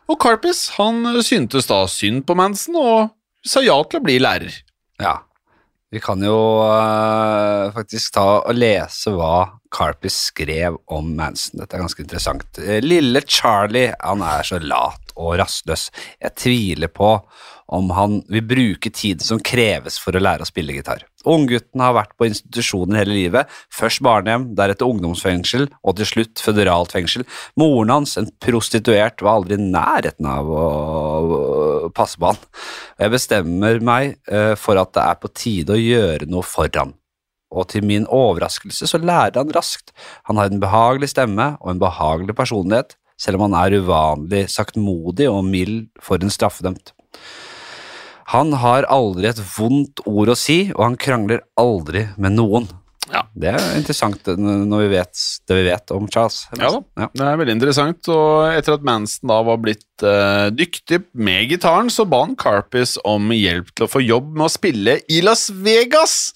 Og 0.09 0.19
Carpus 0.21 0.71
han 0.79 1.05
syntes 1.23 1.69
da 1.69 1.83
synd 1.91 2.25
på 2.27 2.35
Manson 2.37 2.79
og 2.81 3.13
sa 3.45 3.61
ja 3.63 3.77
til 3.85 4.01
å 4.01 4.05
bli 4.07 4.17
lærer. 4.23 4.63
Ja. 5.03 5.19
Vi 5.93 5.99
kan 6.01 6.23
jo 6.25 6.37
uh, 6.65 7.69
faktisk 7.75 8.15
ta 8.15 8.25
og 8.39 8.55
lese 8.57 9.11
hva 9.13 9.59
Carpis 9.73 10.15
skrev 10.31 10.79
om 10.89 11.11
Manson. 11.19 11.59
Dette 11.61 11.77
er 11.77 11.83
ganske 11.83 12.01
interessant. 12.01 12.57
Eh, 12.57 12.79
Lille 12.81 13.21
Charlie 13.29 13.91
han 13.99 14.23
er 14.25 14.47
så 14.47 14.57
lat 14.63 15.13
og 15.13 15.35
rastløs. 15.37 15.91
Jeg 16.17 16.33
tviler 16.39 16.89
på 16.89 17.11
om 17.73 17.89
han 17.97 18.19
vil 18.31 18.45
bruke 18.45 18.91
tiden 18.93 19.23
som 19.25 19.41
kreves 19.41 19.97
for 20.01 20.15
å 20.15 20.21
lære 20.21 20.45
å 20.45 20.49
spille 20.49 20.75
gitar. 20.75 21.03
Unggutten 21.25 21.81
har 21.81 21.95
vært 21.95 22.15
på 22.19 22.27
institusjoner 22.27 23.01
hele 23.01 23.15
livet. 23.15 23.51
Først 23.73 24.03
barnehjem, 24.05 24.49
deretter 24.57 24.89
ungdomsfengsel 24.89 25.69
og 25.81 25.97
til 25.97 26.09
slutt 26.09 26.43
føderalt 26.43 26.93
fengsel. 26.93 27.23
Moren 27.59 27.93
hans, 27.93 28.17
en 28.19 28.29
prostituert, 28.43 29.23
var 29.23 29.39
aldri 29.39 29.57
i 29.57 29.69
nærheten 29.73 30.27
av 30.29 30.51
å 30.51 30.65
passe 31.95 32.19
på 32.19 32.31
han. 32.31 32.41
Jeg 33.01 33.13
bestemmer 33.15 33.79
meg 33.83 34.17
eh, 34.27 34.53
for 34.59 34.79
at 34.81 34.93
det 34.95 35.05
er 35.05 35.21
på 35.21 35.31
tide 35.33 35.77
å 35.77 35.81
gjøre 35.81 36.29
noe 36.29 36.45
for 36.45 36.69
han. 36.77 36.93
Og 37.53 37.69
til 37.69 37.85
min 37.85 38.05
overraskelse 38.09 38.89
så 38.89 38.99
lærer 38.99 39.37
han 39.39 39.53
raskt. 39.53 39.93
Han 40.29 40.41
har 40.41 40.49
en 40.49 40.61
behagelig 40.61 41.13
stemme 41.13 41.53
og 41.61 41.73
en 41.73 41.81
behagelig 41.81 42.35
personlighet, 42.37 42.97
selv 43.21 43.39
om 43.39 43.47
han 43.47 43.57
er 43.61 43.79
uvanlig 43.79 44.47
saktmodig 44.51 45.29
og 45.29 45.45
mild 45.47 45.85
for 46.01 46.21
en 46.21 46.33
straffedømt. 46.33 46.95
Han 48.33 48.53
har 48.57 48.87
aldri 48.91 49.29
et 49.29 49.41
vondt 49.55 50.01
ord 50.09 50.33
å 50.33 50.37
si, 50.37 50.65
og 50.73 50.87
han 50.87 50.99
krangler 50.99 51.43
aldri 51.59 52.07
med 52.17 52.33
noen. 52.39 52.65
Ja. 53.11 53.21
Det 53.35 53.49
er 53.51 53.75
interessant 53.75 54.29
eh, 54.31 54.37
når 54.39 54.85
vi 54.85 54.89
vet 54.95 55.23
det 55.49 55.57
vi 55.57 55.65
vet 55.67 55.91
om 55.93 56.05
Charles. 56.09 56.43
Ja 56.55 56.71
da, 56.71 56.79
Ja. 57.03 57.07
det 57.13 57.25
er 57.27 57.39
veldig 57.41 57.55
interessant. 57.57 58.09
Og 58.09 58.47
etter 58.55 58.77
at 58.77 58.85
Manson 58.87 59.29
da 59.29 59.41
var 59.45 59.59
blitt 59.61 60.05
uh, 60.07 60.47
dyktig 60.55 61.03
med 61.13 61.51
gitaren, 61.51 61.91
så 61.93 62.07
ba 62.09 62.23
han 62.23 62.37
Carpis 62.39 62.95
om 63.05 63.29
hjelp 63.35 63.73
til 63.75 63.85
å 63.85 63.91
få 63.91 64.01
jobb 64.05 64.31
med 64.37 64.47
å 64.47 64.53
spille 64.53 64.97
i 65.11 65.19
Las 65.25 65.49
Vegas. 65.51 66.31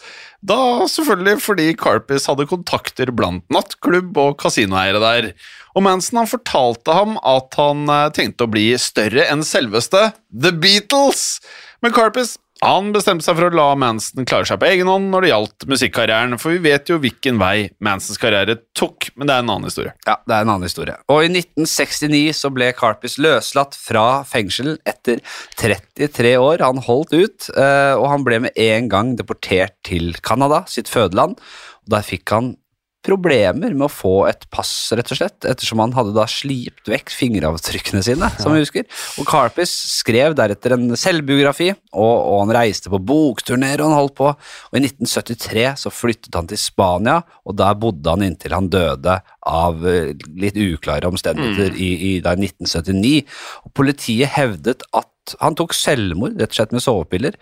Da 0.46 0.86
selvfølgelig 0.92 1.40
fordi 1.42 1.70
Carpis 1.80 2.28
hadde 2.30 2.50
kontakter 2.52 3.10
blant 3.16 3.48
nattklubb 3.54 4.20
og 4.22 4.36
kasinoeiere 4.44 5.02
der. 5.02 5.32
Og 5.74 5.86
Manson 5.86 6.20
han 6.22 6.30
fortalte 6.30 6.94
ham 6.94 7.16
at 7.26 7.58
han 7.58 7.88
eh, 7.90 8.10
tenkte 8.14 8.46
å 8.46 8.52
bli 8.52 8.70
større 8.82 9.26
enn 9.32 9.46
selveste 9.46 10.12
The 10.30 10.54
Beatles. 10.54 11.40
Men 11.86 11.94
Carpus 11.94 12.36
han 12.66 12.90
bestemte 12.90 13.22
seg 13.22 13.36
for 13.38 13.48
å 13.52 13.54
la 13.54 13.66
Manson 13.78 14.26
klare 14.26 14.48
seg 14.50 14.58
på 14.58 14.66
egen 14.72 14.90
hånd 14.90 15.12
når 15.12 15.24
det 15.24 15.30
gjaldt 15.30 15.66
musikkarrieren, 15.70 16.40
for 16.42 16.56
vi 16.56 16.72
vet 16.72 16.90
jo 16.90 16.98
hvilken 17.02 17.38
vei 17.38 17.68
Mansons 17.86 18.18
karriere 18.22 18.56
tok, 18.78 19.12
men 19.13 19.30
det 19.30 19.36
er 19.36 19.44
en 19.44 19.52
annen 19.54 19.70
historie. 19.70 19.94
Ja, 20.08 20.16
det 20.26 20.34
er 20.34 20.46
en 20.46 20.54
annen 20.56 20.66
historie. 20.66 20.98
Og 21.13 21.22
i 21.28 21.30
1969 21.30 22.34
så 22.40 22.52
ble 22.54 22.72
Carpus 22.78 23.20
løslatt 23.22 23.78
fra 23.78 24.24
fengsel 24.26 24.80
etter 24.90 25.22
33 25.62 26.34
år. 26.42 26.66
Han 26.66 26.82
holdt 26.88 27.13
ut, 27.13 27.50
eh, 27.54 27.94
og 27.94 28.10
han 28.10 28.26
ble 28.26 28.42
med 28.48 28.58
en 28.58 28.90
gang 28.90 29.13
deportert 29.20 29.78
til 29.86 30.16
Canada, 30.26 30.63
sitt 30.72 30.90
fødeland. 30.90 31.38
Og 31.86 31.94
der 31.94 32.10
fikk 32.10 32.34
han 32.34 32.56
problemer 33.08 33.74
med 33.74 33.88
å 33.88 33.91
få 33.91 34.13
et 34.30 34.43
pass, 34.54 34.72
rett 34.96 35.12
og 35.13 35.20
slett, 35.20 35.48
ettersom 35.48 35.80
han 35.82 35.96
hadde 35.96 36.13
da 36.15 36.26
slipt 36.30 36.89
vekk 36.91 37.13
fingeravtrykkene 37.15 38.04
sine, 38.06 38.30
som 38.41 38.54
vi 38.54 38.63
husker. 38.63 38.88
Og 39.22 39.28
Carpis 39.30 39.72
skrev 39.98 40.36
deretter 40.38 40.76
en 40.76 40.91
selvbiografi, 41.00 41.72
og, 41.96 42.15
og 42.17 42.41
han 42.43 42.56
reiste 42.60 42.91
på 42.93 43.02
bokturneer 43.08 43.82
og 43.82 43.89
han 43.89 44.00
holdt 44.02 44.17
på. 44.20 44.32
Og 44.34 44.80
i 44.80 44.84
1973 44.84 45.67
så 45.86 45.93
flyttet 45.93 46.36
han 46.38 46.50
til 46.52 46.62
Spania, 46.62 47.22
og 47.48 47.58
der 47.60 47.78
bodde 47.80 48.13
han 48.13 48.26
inntil 48.28 48.58
han 48.58 48.72
døde 48.74 49.20
av 49.48 49.88
eh, 49.88 50.12
litt 50.39 50.60
uklare 50.60 51.08
omstendigheter 51.10 51.78
i, 51.80 51.91
i 52.12 52.13
da 52.24 52.36
1979. 52.36 53.24
Og 53.63 53.76
politiet 53.78 54.36
hevdet 54.36 54.84
at 54.91 55.38
han 55.41 55.58
tok 55.60 55.76
selvmord, 55.76 56.38
rett 56.39 56.54
og 56.54 56.60
slett 56.62 56.76
med 56.76 56.84
sovepiller, 56.84 57.39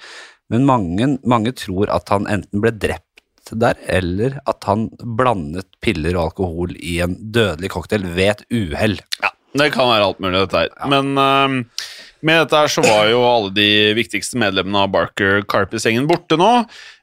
men 0.54 0.66
mange, 0.68 1.08
mange 1.26 1.54
tror 1.58 1.90
at 1.94 2.10
han 2.14 2.28
enten 2.30 2.62
ble 2.62 2.74
drept 2.78 3.05
der, 3.54 3.78
eller 3.92 4.40
at 4.50 4.66
han 4.70 4.88
blandet 5.18 5.68
piller 5.84 6.18
og 6.18 6.32
alkohol 6.32 6.74
i 6.80 6.98
en 7.06 7.18
dødelig 7.36 7.72
cocktail 7.76 8.08
ved 8.16 8.32
et 8.32 8.46
uhell. 8.54 8.98
Ja, 9.22 9.32
det 9.62 9.72
kan 9.76 9.92
være 9.92 10.10
alt 10.10 10.24
mulig, 10.24 10.42
dette 10.46 10.66
her. 10.66 10.74
Men 10.92 11.14
uh, 11.20 11.92
med 12.26 12.42
dette 12.42 12.62
her 12.64 12.72
så 12.72 12.84
var 12.86 13.10
jo 13.12 13.22
alle 13.28 13.54
de 13.56 13.70
viktigste 13.98 14.40
medlemmene 14.42 14.86
av 14.86 14.94
Barker 14.96 15.44
Carpus-gjengen 15.52 16.10
borte 16.10 16.40
nå. 16.42 16.52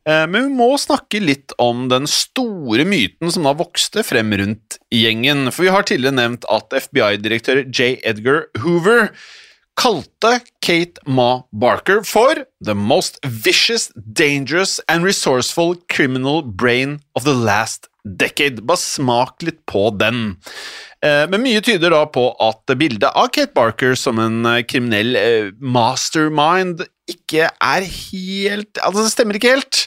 Uh, 0.09 0.25
men 0.27 0.49
vi 0.49 0.57
må 0.59 0.73
snakke 0.83 1.23
litt 1.23 1.55
om 1.63 1.87
den 1.93 2.09
store 2.11 2.87
myten 2.89 3.31
som 3.31 3.47
da 3.47 3.55
vokste 3.59 4.03
frem 4.07 4.35
rundt 4.41 4.81
gjengen. 4.93 5.47
For 5.53 5.69
vi 5.69 5.75
har 5.77 5.87
tidligere 5.87 6.19
nevnt 6.19 6.49
at 6.51 6.75
FBI-direktør 6.89 7.65
J. 7.69 7.95
Edgar 8.03 8.49
Hoover 8.65 9.13
kalte 9.77 10.41
Kate 10.61 11.01
Ma 11.07 11.43
Barker 11.53 12.03
for 12.05 12.45
the 12.65 12.75
most 12.75 13.19
vicious, 13.25 13.91
dangerous 13.95 14.81
and 14.89 15.05
resourceful 15.05 15.77
criminal 15.89 16.43
brain 16.43 17.01
of 17.15 17.25
the 17.25 17.35
last 17.35 17.89
decade. 18.05 18.67
Bare 18.67 18.77
smak 18.77 19.43
litt 19.43 19.65
på 19.67 19.91
den. 19.99 20.37
Eh, 21.03 21.27
Men 21.31 21.43
mye 21.43 21.63
tyder 21.65 21.91
da 21.91 22.05
på 22.07 22.29
at 22.43 22.77
bildet 22.79 23.11
av 23.15 23.31
Kate 23.35 23.55
Barker 23.55 23.95
som 23.99 24.19
en 24.23 24.45
eh, 24.47 24.63
kriminell 24.63 25.17
eh, 25.17 25.51
mastermind 25.59 26.85
ikke 27.11 27.49
er 27.51 27.85
helt 27.89 28.79
Altså, 28.83 29.03
det 29.03 29.13
stemmer 29.13 29.39
ikke 29.39 29.53
helt. 29.57 29.83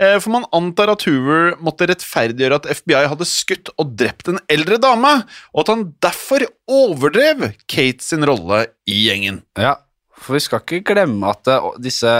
Eh, 0.00 0.16
For 0.22 0.30
man 0.34 0.46
antar 0.56 0.92
at 0.92 1.04
Hoover 1.08 1.56
måtte 1.62 1.88
rettferdiggjøre 1.90 2.60
at 2.60 2.70
FBI 2.80 3.04
hadde 3.10 3.28
skutt 3.28 3.72
og 3.76 3.94
drept 3.98 4.30
en 4.30 4.40
eldre 4.52 4.78
dame, 4.82 5.12
og 5.54 5.62
at 5.64 5.72
han 5.74 5.86
derfor 6.02 6.46
overdrev 6.70 7.50
Kate 7.70 8.04
sin 8.04 8.26
rolle 8.28 8.66
i 8.90 9.00
gjengen. 9.08 9.42
Ja, 9.58 9.76
For 10.20 10.36
vi 10.36 10.42
skal 10.44 10.62
ikke 10.62 10.82
glemme 10.92 11.32
at 11.32 11.50
eh, 11.50 11.70
disse 11.82 12.12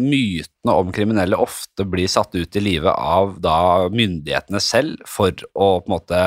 mytene 0.00 0.76
om 0.76 0.92
kriminelle 0.94 1.40
ofte 1.40 1.86
blir 1.88 2.10
satt 2.10 2.36
ut 2.36 2.60
i 2.60 2.62
livet 2.62 2.92
av 2.92 3.36
da 3.42 3.58
myndighetene 3.92 4.62
selv 4.62 5.02
for 5.10 5.34
å 5.54 5.76
på 5.80 5.90
en 5.90 5.96
måte 5.98 6.22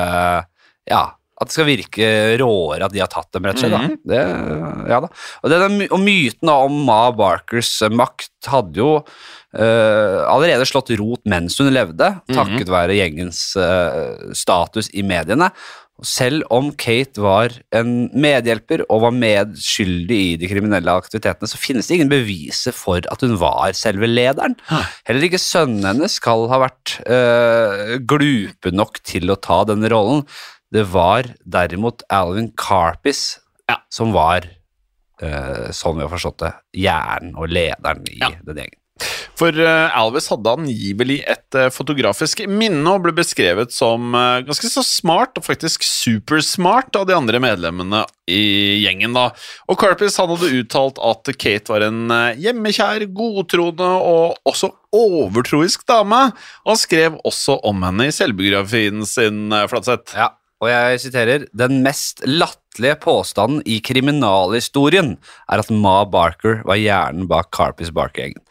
Ja, 0.90 1.04
at 1.40 1.48
det 1.48 1.56
skal 1.56 1.68
virke 1.68 2.06
råere 2.40 2.84
at 2.84 2.92
de 2.92 3.00
har 3.00 3.10
tatt 3.10 3.30
dem, 3.32 3.46
rett 3.48 3.56
og 3.56 3.64
slett. 3.64 3.76
Mhm. 3.80 3.98
da. 4.04 4.12
Det, 4.12 4.90
ja 4.92 5.00
da. 5.06 5.10
Og, 5.40 5.52
denne, 5.52 5.88
og 5.88 6.02
myten 6.04 6.52
om 6.52 6.80
Ma 6.86 7.02
Barkers 7.16 7.72
eh, 7.86 7.92
makt 7.92 8.50
hadde 8.50 8.80
jo 8.80 8.90
uh, 9.00 10.18
allerede 10.30 10.68
slått 10.68 10.92
rot 11.00 11.24
mens 11.28 11.58
hun 11.60 11.72
levde, 11.72 12.12
takket 12.32 12.72
være 12.72 12.96
gjengens 12.96 13.42
uh, 13.60 14.32
status 14.36 14.88
i 14.96 15.04
mediene. 15.06 15.50
Selv 16.06 16.46
om 16.52 16.70
Kate 16.80 17.20
var 17.20 17.52
en 17.76 18.08
medhjelper 18.16 18.86
og 18.86 19.02
var 19.04 19.16
medskyldig 19.16 20.20
i 20.30 20.36
de 20.40 20.48
kriminelle 20.48 20.94
aktivitetene, 20.96 21.48
så 21.50 21.60
finnes 21.60 21.88
det 21.88 21.98
ingen 21.98 22.12
beviser 22.12 22.72
for 22.76 23.04
at 23.12 23.24
hun 23.24 23.36
var 23.40 23.74
selve 23.76 24.08
lederen. 24.08 24.56
Heller 25.08 25.26
ikke 25.28 25.42
sønnen 25.42 25.84
hennes 25.84 26.16
skal 26.20 26.46
ha 26.52 26.62
vært 26.64 26.96
øh, 27.04 27.98
glupe 28.08 28.72
nok 28.72 29.02
til 29.04 29.28
å 29.32 29.38
ta 29.44 29.60
denne 29.68 29.92
rollen. 29.92 30.24
Det 30.72 30.84
var 30.92 31.26
derimot 31.44 32.02
Alvin 32.14 32.52
Carpis 32.56 33.38
som 33.90 34.12
var, 34.14 34.46
eh, 35.22 35.70
sånn 35.74 35.96
vi 35.98 36.02
har 36.06 36.10
forstått 36.10 36.38
det, 36.42 36.52
hjernen 36.84 37.36
og 37.38 37.48
lederen 37.50 38.04
i 38.10 38.18
Ja. 38.18 38.30
den 38.44 38.56
gjengen. 38.64 38.76
For 39.40 39.48
eh, 39.56 39.96
Alves 39.96 40.26
hadde 40.28 40.50
angivelig 40.52 41.22
et 41.26 41.54
eh, 41.56 41.70
fotografisk 41.72 42.42
minne 42.50 42.84
og 42.92 43.02
ble 43.06 43.12
beskrevet 43.16 43.72
som 43.72 44.10
eh, 44.14 44.42
ganske 44.44 44.68
så 44.68 44.82
smart, 44.84 45.38
og 45.38 45.46
faktisk 45.46 45.82
supersmart, 45.86 46.94
av 46.98 47.06
de 47.08 47.14
andre 47.16 47.40
medlemmene 47.40 48.02
i 48.28 48.82
gjengen. 48.84 49.14
da. 49.16 49.30
Og 49.70 49.78
Carpis 49.80 50.18
han 50.20 50.28
hadde 50.34 50.50
uttalt 50.60 50.98
at 51.00 51.30
Kate 51.40 51.72
var 51.72 51.86
en 51.86 52.12
hjemmekjær, 52.36 53.06
godtroende 53.16 53.88
og 54.04 54.36
også 54.50 54.68
overtroisk 54.92 55.86
dame. 55.88 56.32
Og 56.66 56.74
han 56.74 56.82
skrev 56.82 57.16
også 57.24 57.56
om 57.64 57.80
henne 57.86 58.10
i 58.10 58.14
selvbiografien 58.14 59.06
sin, 59.08 59.48
Flatseth. 59.70 60.12
Ja, 60.18 60.28
og 60.60 60.68
jeg 60.68 61.00
siterer 61.00 61.44
Den 61.56 61.78
mest 61.84 62.20
latterlige 62.28 62.98
påstanden 63.00 63.62
i 63.64 63.78
kriminalhistorien 63.84 65.14
er 65.50 65.62
at 65.62 65.70
Ma 65.72 66.02
Barker 66.04 66.60
var 66.68 66.76
hjernen 66.80 67.26
bak 67.30 67.48
Carpis 67.56 67.90
Barker-gjengen. 67.96 68.42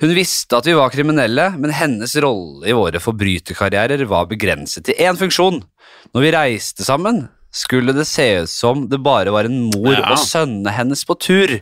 Hun 0.00 0.14
visste 0.16 0.56
at 0.56 0.66
vi 0.66 0.74
var 0.74 0.90
kriminelle, 0.92 1.50
men 1.60 1.74
hennes 1.76 2.14
rolle 2.24 2.66
i 2.70 2.74
våre 2.76 3.02
forbryterkarrierer 3.02 4.06
var 4.08 4.26
begrenset 4.30 4.86
til 4.88 4.96
én 4.98 5.18
funksjon. 5.20 5.60
Når 6.14 6.24
vi 6.24 6.32
reiste 6.34 6.86
sammen, 6.86 7.26
skulle 7.52 7.92
det 7.92 8.06
se 8.08 8.26
ut 8.42 8.50
som 8.50 8.86
det 8.88 9.02
bare 9.04 9.32
var 9.34 9.44
en 9.48 9.60
mor 9.70 9.92
Ja. 9.92 10.10
og 10.12 10.18
sønnene 10.22 10.72
hennes 10.72 11.04
på 11.04 11.18
tur. 11.20 11.58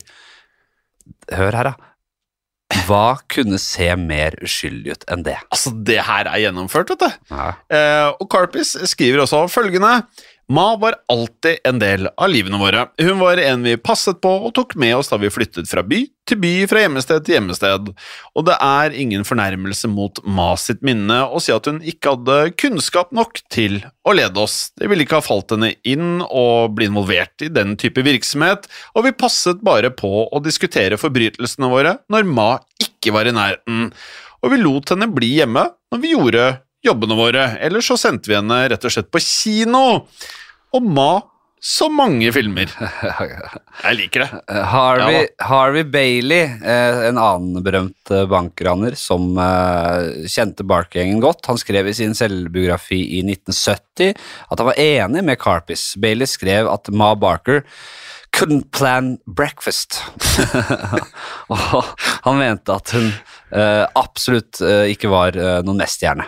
Hør 1.33 1.51
her, 1.57 1.71
da. 1.71 1.88
Hva 2.85 3.17
kunne 3.31 3.57
se 3.61 3.87
mer 3.97 4.35
uskyldig 4.45 4.93
ut 4.93 5.05
enn 5.09 5.23
det? 5.25 5.37
Altså, 5.49 5.71
det 5.73 5.97
her 6.05 6.29
er 6.29 6.43
gjennomført, 6.43 6.91
vet 6.93 7.01
du. 7.01 7.15
Ja. 7.33 7.47
Eh, 7.73 8.09
og 8.13 8.29
Carpis 8.29 8.75
skriver 8.91 9.23
også 9.23 9.47
følgende 9.49 10.03
Ma 10.49 10.75
var 10.81 10.95
alltid 11.05 11.59
en 11.63 11.77
del 11.81 12.07
av 12.09 12.29
livene 12.31 12.57
våre. 12.57 12.87
Hun 12.97 13.19
var 13.21 13.37
en 13.37 13.61
vi 13.61 13.75
passet 13.77 14.17
på 14.21 14.31
og 14.47 14.53
tok 14.57 14.73
med 14.81 14.95
oss 14.97 15.11
da 15.11 15.19
vi 15.21 15.29
flyttet 15.29 15.69
fra 15.69 15.83
by 15.85 15.99
til 16.29 16.39
by, 16.41 16.53
fra 16.69 16.81
hjemmested 16.81 17.25
til 17.25 17.35
hjemmested. 17.35 17.91
Og 18.33 18.45
det 18.47 18.55
er 18.65 18.95
ingen 18.97 19.25
fornærmelse 19.25 19.89
mot 19.93 20.17
Ma 20.25 20.51
sitt 20.57 20.81
minne 20.85 21.19
å 21.29 21.41
si 21.41 21.53
at 21.53 21.69
hun 21.69 21.77
ikke 21.85 22.15
hadde 22.15 22.37
kunnskap 22.57 23.13
nok 23.13 23.43
til 23.53 23.77
å 24.05 24.15
lede 24.17 24.41
oss. 24.41 24.71
Det 24.73 24.89
ville 24.89 25.05
ikke 25.05 25.19
ha 25.19 25.25
falt 25.25 25.53
henne 25.53 25.75
inn 25.85 26.23
å 26.25 26.45
bli 26.73 26.89
involvert 26.89 27.45
i 27.45 27.51
den 27.53 27.75
type 27.77 28.01
virksomhet, 28.05 28.65
og 28.97 29.05
vi 29.05 29.13
passet 29.13 29.61
bare 29.65 29.93
på 29.93 30.25
å 30.25 30.41
diskutere 30.41 30.97
forbrytelsene 31.01 31.69
våre 31.69 31.99
når 32.09 32.25
Ma 32.29 32.55
ikke 32.81 33.13
var 33.13 33.29
i 33.29 33.35
nærheten 33.37 33.93
og 34.39 34.53
vi 34.53 34.61
lot 34.61 34.93
henne 34.93 35.09
bli 35.11 35.33
hjemme 35.39 35.65
når 35.91 36.01
vi 36.03 36.13
gjorde 36.13 36.43
jobbene 36.85 37.17
våre, 37.19 37.49
eller 37.59 37.83
så 37.83 37.97
sendte 37.99 38.31
vi 38.31 38.37
henne 38.37 38.61
rett 38.71 38.85
og 38.85 38.93
slett 38.93 39.11
på 39.11 39.21
kino. 39.23 39.83
Og 40.75 40.85
Ma 40.85 41.11
så 41.59 41.89
mange 41.91 42.31
filmer. 42.31 42.71
Jeg 43.83 43.95
liker 43.97 44.23
det. 44.23 44.41
Eh, 44.47 44.65
Harvey, 44.71 45.25
Ja 45.25 45.47
Harvey 45.49 45.83
Bailey, 45.83 46.45
eh, 46.63 46.99
en 47.09 47.19
annen 47.19 47.63
berømt 47.63 48.11
eh, 48.15 48.23
bankraner 48.31 48.95
som 48.99 49.33
kjente 50.23 50.63
Barker-gjengen 50.67 51.19
godt, 51.23 51.49
han 51.51 51.59
skrev 51.59 51.89
i 51.91 51.95
sin 51.97 52.15
selvbiografi 52.15 53.01
i 53.19 53.23
1970 53.25 54.13
at 54.15 54.55
han 54.61 54.69
var 54.71 54.79
enig 54.79 55.25
med 55.27 55.39
Carpis. 55.41 55.91
Bailey 55.99 56.29
skrev 56.31 56.71
at 56.71 56.87
Ma 56.95 57.11
Barker 57.19 57.65
couldn't 58.35 58.69
plan 58.71 59.17
breakfast. 59.27 59.99
Og 61.51 61.93
han 62.23 62.39
mente 62.39 62.75
at 62.75 62.95
hun 62.95 63.11
absolutt 63.97 64.61
ikke 64.61 65.09
var 65.11 65.33
noen 65.65 65.79
mesterhjerne. 65.81 66.27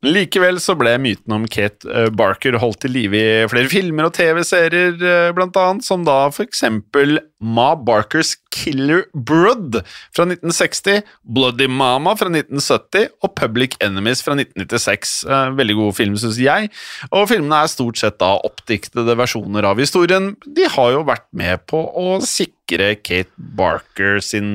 Likevel 0.00 0.56
så 0.64 0.72
ble 0.80 0.94
myten 0.96 1.34
om 1.36 1.42
Kate 1.50 1.84
eh, 1.92 2.06
Barker 2.16 2.56
holdt 2.62 2.80
til 2.86 2.94
live 2.94 3.18
i 3.18 3.48
flere 3.52 3.68
filmer 3.68 4.06
og 4.08 4.14
TV-serier, 4.16 4.94
eh, 4.96 5.32
blant 5.36 5.56
annet, 5.60 5.84
som 5.84 6.06
da 6.06 6.22
for 6.32 6.46
eksempel 6.46 7.18
Ma 7.40 7.74
Barkers 7.76 8.30
Killer 8.52 9.02
Brood 9.12 9.76
fra 10.16 10.24
1960, 10.24 11.02
Bloody 11.36 11.68
Mama 11.68 12.14
fra 12.16 12.30
1970 12.32 13.10
og 13.20 13.34
Public 13.36 13.76
Enemies 13.84 14.24
fra 14.24 14.38
1996. 14.38 15.12
Eh, 15.28 15.50
Veldig 15.60 15.76
god 15.82 15.98
film, 15.98 16.16
syns 16.20 16.38
jeg. 16.40 16.70
Og 17.12 17.28
filmene 17.28 17.58
er 17.60 17.72
stort 17.72 18.00
sett 18.00 18.16
da 18.22 18.30
oppdiktede 18.48 19.18
versjoner 19.20 19.68
av 19.68 19.82
historien. 19.84 20.32
De 20.48 20.64
har 20.78 20.94
jo 20.96 21.04
vært 21.08 21.28
med 21.36 21.66
på 21.68 21.82
å 22.00 22.16
sikre 22.24 22.94
Kate 23.04 23.36
Barker 23.36 24.22
sin 24.24 24.48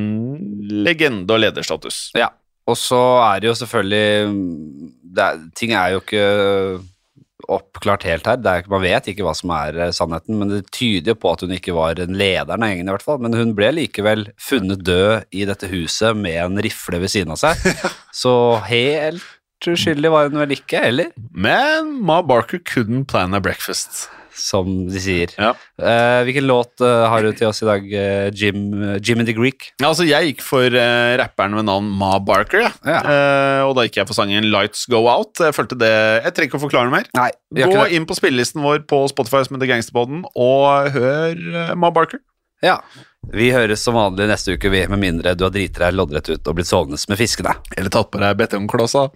legende- 0.85 1.37
og 1.37 1.43
lederstatus. 1.45 2.07
Ja, 2.17 2.31
og 2.65 2.77
så 2.79 3.01
er 3.27 3.41
det 3.41 3.51
jo 3.51 3.57
selvfølgelig 3.61 4.05
det 5.15 5.23
er, 5.23 5.41
Ting 5.55 5.73
er 5.77 5.93
jo 5.93 6.01
ikke 6.01 6.25
oppklart 7.51 8.05
helt 8.07 8.25
her. 8.25 8.39
Er, 8.41 8.65
man 8.71 8.83
vet 8.83 9.09
ikke 9.11 9.25
hva 9.25 9.35
som 9.37 9.51
er 9.53 9.77
eh, 9.77 9.93
sannheten, 9.95 10.37
men 10.39 10.51
det 10.51 10.63
tyder 10.73 11.13
jo 11.13 11.19
på 11.19 11.33
at 11.35 11.43
hun 11.45 11.53
ikke 11.55 11.75
var 11.77 11.99
en 12.01 12.17
lederen 12.17 12.65
av 12.65 12.71
gjengen, 12.71 12.89
i 12.89 12.95
hvert 12.95 13.05
fall. 13.05 13.21
Men 13.21 13.37
hun 13.37 13.53
ble 13.57 13.71
likevel 13.75 14.27
funnet 14.41 14.81
død 14.87 15.27
i 15.35 15.45
dette 15.47 15.69
huset 15.69 16.17
med 16.17 16.39
en 16.41 16.61
rifle 16.65 17.01
ved 17.03 17.13
siden 17.13 17.35
av 17.35 17.41
seg. 17.43 17.61
Så 18.23 18.33
helt 18.69 19.23
uskyldig 19.65 20.11
var 20.13 20.29
hun 20.29 20.41
vel 20.41 20.57
ikke, 20.57 20.81
eller? 20.91 21.13
Men 21.33 21.95
Ma 22.05 22.21
Barker 22.25 22.61
couldn't 22.61 23.07
plan 23.11 23.33
a 23.33 23.41
breakfast. 23.41 24.07
Som 24.35 24.89
de 24.91 24.99
sier. 24.99 25.31
Ja. 25.39 25.53
Uh, 25.79 26.21
hvilken 26.27 26.47
låt 26.49 26.83
uh, 26.83 27.07
har 27.07 27.23
du 27.23 27.31
til 27.35 27.47
oss 27.47 27.63
i 27.63 27.67
dag, 27.69 27.87
uh, 27.87 28.27
Jim, 28.35 28.67
Jim 28.99 29.23
and 29.23 29.29
the 29.29 29.35
Greek? 29.37 29.69
Ja, 29.79 29.89
Altså, 29.89 30.05
jeg 30.07 30.33
gikk 30.33 30.43
for 30.43 30.75
rapperen 31.21 31.55
ved 31.55 31.67
navn 31.69 31.87
Ma 31.95 32.17
Barker, 32.19 32.65
ja. 32.65 32.99
Og 33.65 33.73
da 33.77 33.85
gikk 33.85 34.01
jeg 34.01 34.09
for 34.09 34.17
sangen 34.17 34.49
Lights 34.51 34.85
Go 34.91 35.05
Out. 35.07 35.39
Jeg 35.39 35.55
følte 35.55 35.77
det 35.79 35.91
Jeg 35.93 36.35
trenger 36.35 36.51
ikke 36.51 36.59
å 36.59 36.65
forklare 36.65 36.91
mer. 36.91 37.07
Nei, 37.15 37.29
Gå 37.55 37.87
inn 37.95 38.07
på 38.09 38.17
spillelisten 38.17 38.63
vår 38.65 38.83
på 38.89 39.05
Spotify 39.11 39.45
som 39.45 39.55
heter 39.57 39.71
Gangsterpodden, 39.71 40.25
og 40.35 40.91
hør 40.95 41.75
Ma 41.79 41.93
Barker. 41.95 42.19
Ja. 42.65 42.79
Vi 43.33 43.49
høres 43.53 43.83
som 43.83 43.97
vanlig 43.97 44.27
neste 44.29 44.55
uke, 44.55 44.69
vi, 44.73 44.83
med 44.91 45.01
mindre 45.01 45.35
du 45.37 45.47
har 45.47 45.53
driti 45.53 45.81
deg 45.81 45.95
loddrett 45.97 46.29
ut 46.29 46.51
og 46.51 46.59
blitt 46.59 46.69
sovende 46.69 46.99
med 47.09 47.21
fiskene. 47.21 47.55
Eller 47.77 47.93
tatt 47.93 48.11
på 48.13 48.21
deg 48.21 48.37
betongklossa. 48.41 49.07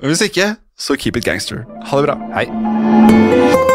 Men 0.00 0.12
hvis 0.12 0.26
ikke, 0.28 0.52
så 0.78 0.98
keep 0.98 1.18
it 1.18 1.26
gangster. 1.26 1.64
Ha 1.90 2.02
det 2.02 2.10
bra. 2.10 2.20
Hei. 2.36 3.74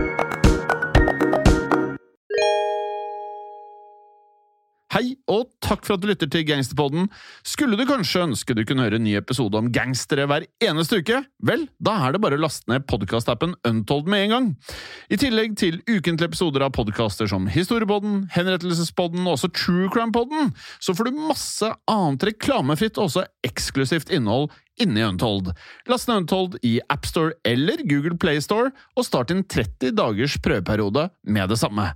Hei, 4.91 5.13
og 5.31 5.45
takk 5.63 5.85
for 5.87 5.95
at 5.95 6.01
du 6.03 6.09
lytter 6.09 6.27
til 6.27 6.41
Gangsterpodden. 6.43 7.05
Skulle 7.47 7.77
du 7.79 7.85
kanskje 7.87 8.25
ønske 8.25 8.51
du 8.57 8.65
kunne 8.67 8.83
høre 8.83 8.97
en 8.99 9.05
ny 9.05 9.13
episode 9.15 9.55
om 9.55 9.69
gangstere 9.71 10.25
hver 10.27 10.43
eneste 10.67 10.99
uke? 10.99 11.21
Vel, 11.47 11.63
da 11.79 11.93
er 12.03 12.11
det 12.11 12.19
bare 12.25 12.35
å 12.35 12.41
laste 12.43 12.67
ned 12.67 12.83
podkastappen 12.91 13.53
Untold 13.69 14.09
med 14.11 14.25
en 14.25 14.33
gang. 14.33 14.49
I 15.07 15.19
tillegg 15.21 15.55
til 15.61 15.77
ukentlige 15.87 16.33
episoder 16.33 16.65
av 16.67 16.73
podkaster 16.75 17.29
som 17.31 17.47
Historiepodden, 17.47 18.25
Henrettelsespodden 18.35 19.23
og 19.23 19.37
også 19.37 19.51
True 19.55 19.87
Crime-podden, 19.95 20.51
så 20.83 20.97
får 20.97 21.07
du 21.07 21.23
masse 21.23 21.71
annet 21.87 22.27
reklamefritt 22.33 22.99
og 22.99 23.07
også 23.07 23.23
eksklusivt 23.47 24.11
innhold 24.11 24.51
inni 24.83 25.07
Untold. 25.07 25.53
Last 25.87 26.11
ned 26.11 26.25
Untold 26.25 26.59
i 26.67 26.81
AppStore 26.91 27.39
eller 27.47 27.87
Google 27.87 28.19
Playstore, 28.19 28.75
og 28.99 29.07
start 29.07 29.31
din 29.31 29.47
30 29.47 29.95
dagers 29.95 30.35
prøveperiode 30.43 31.07
med 31.23 31.55
det 31.55 31.61
samme. 31.63 31.93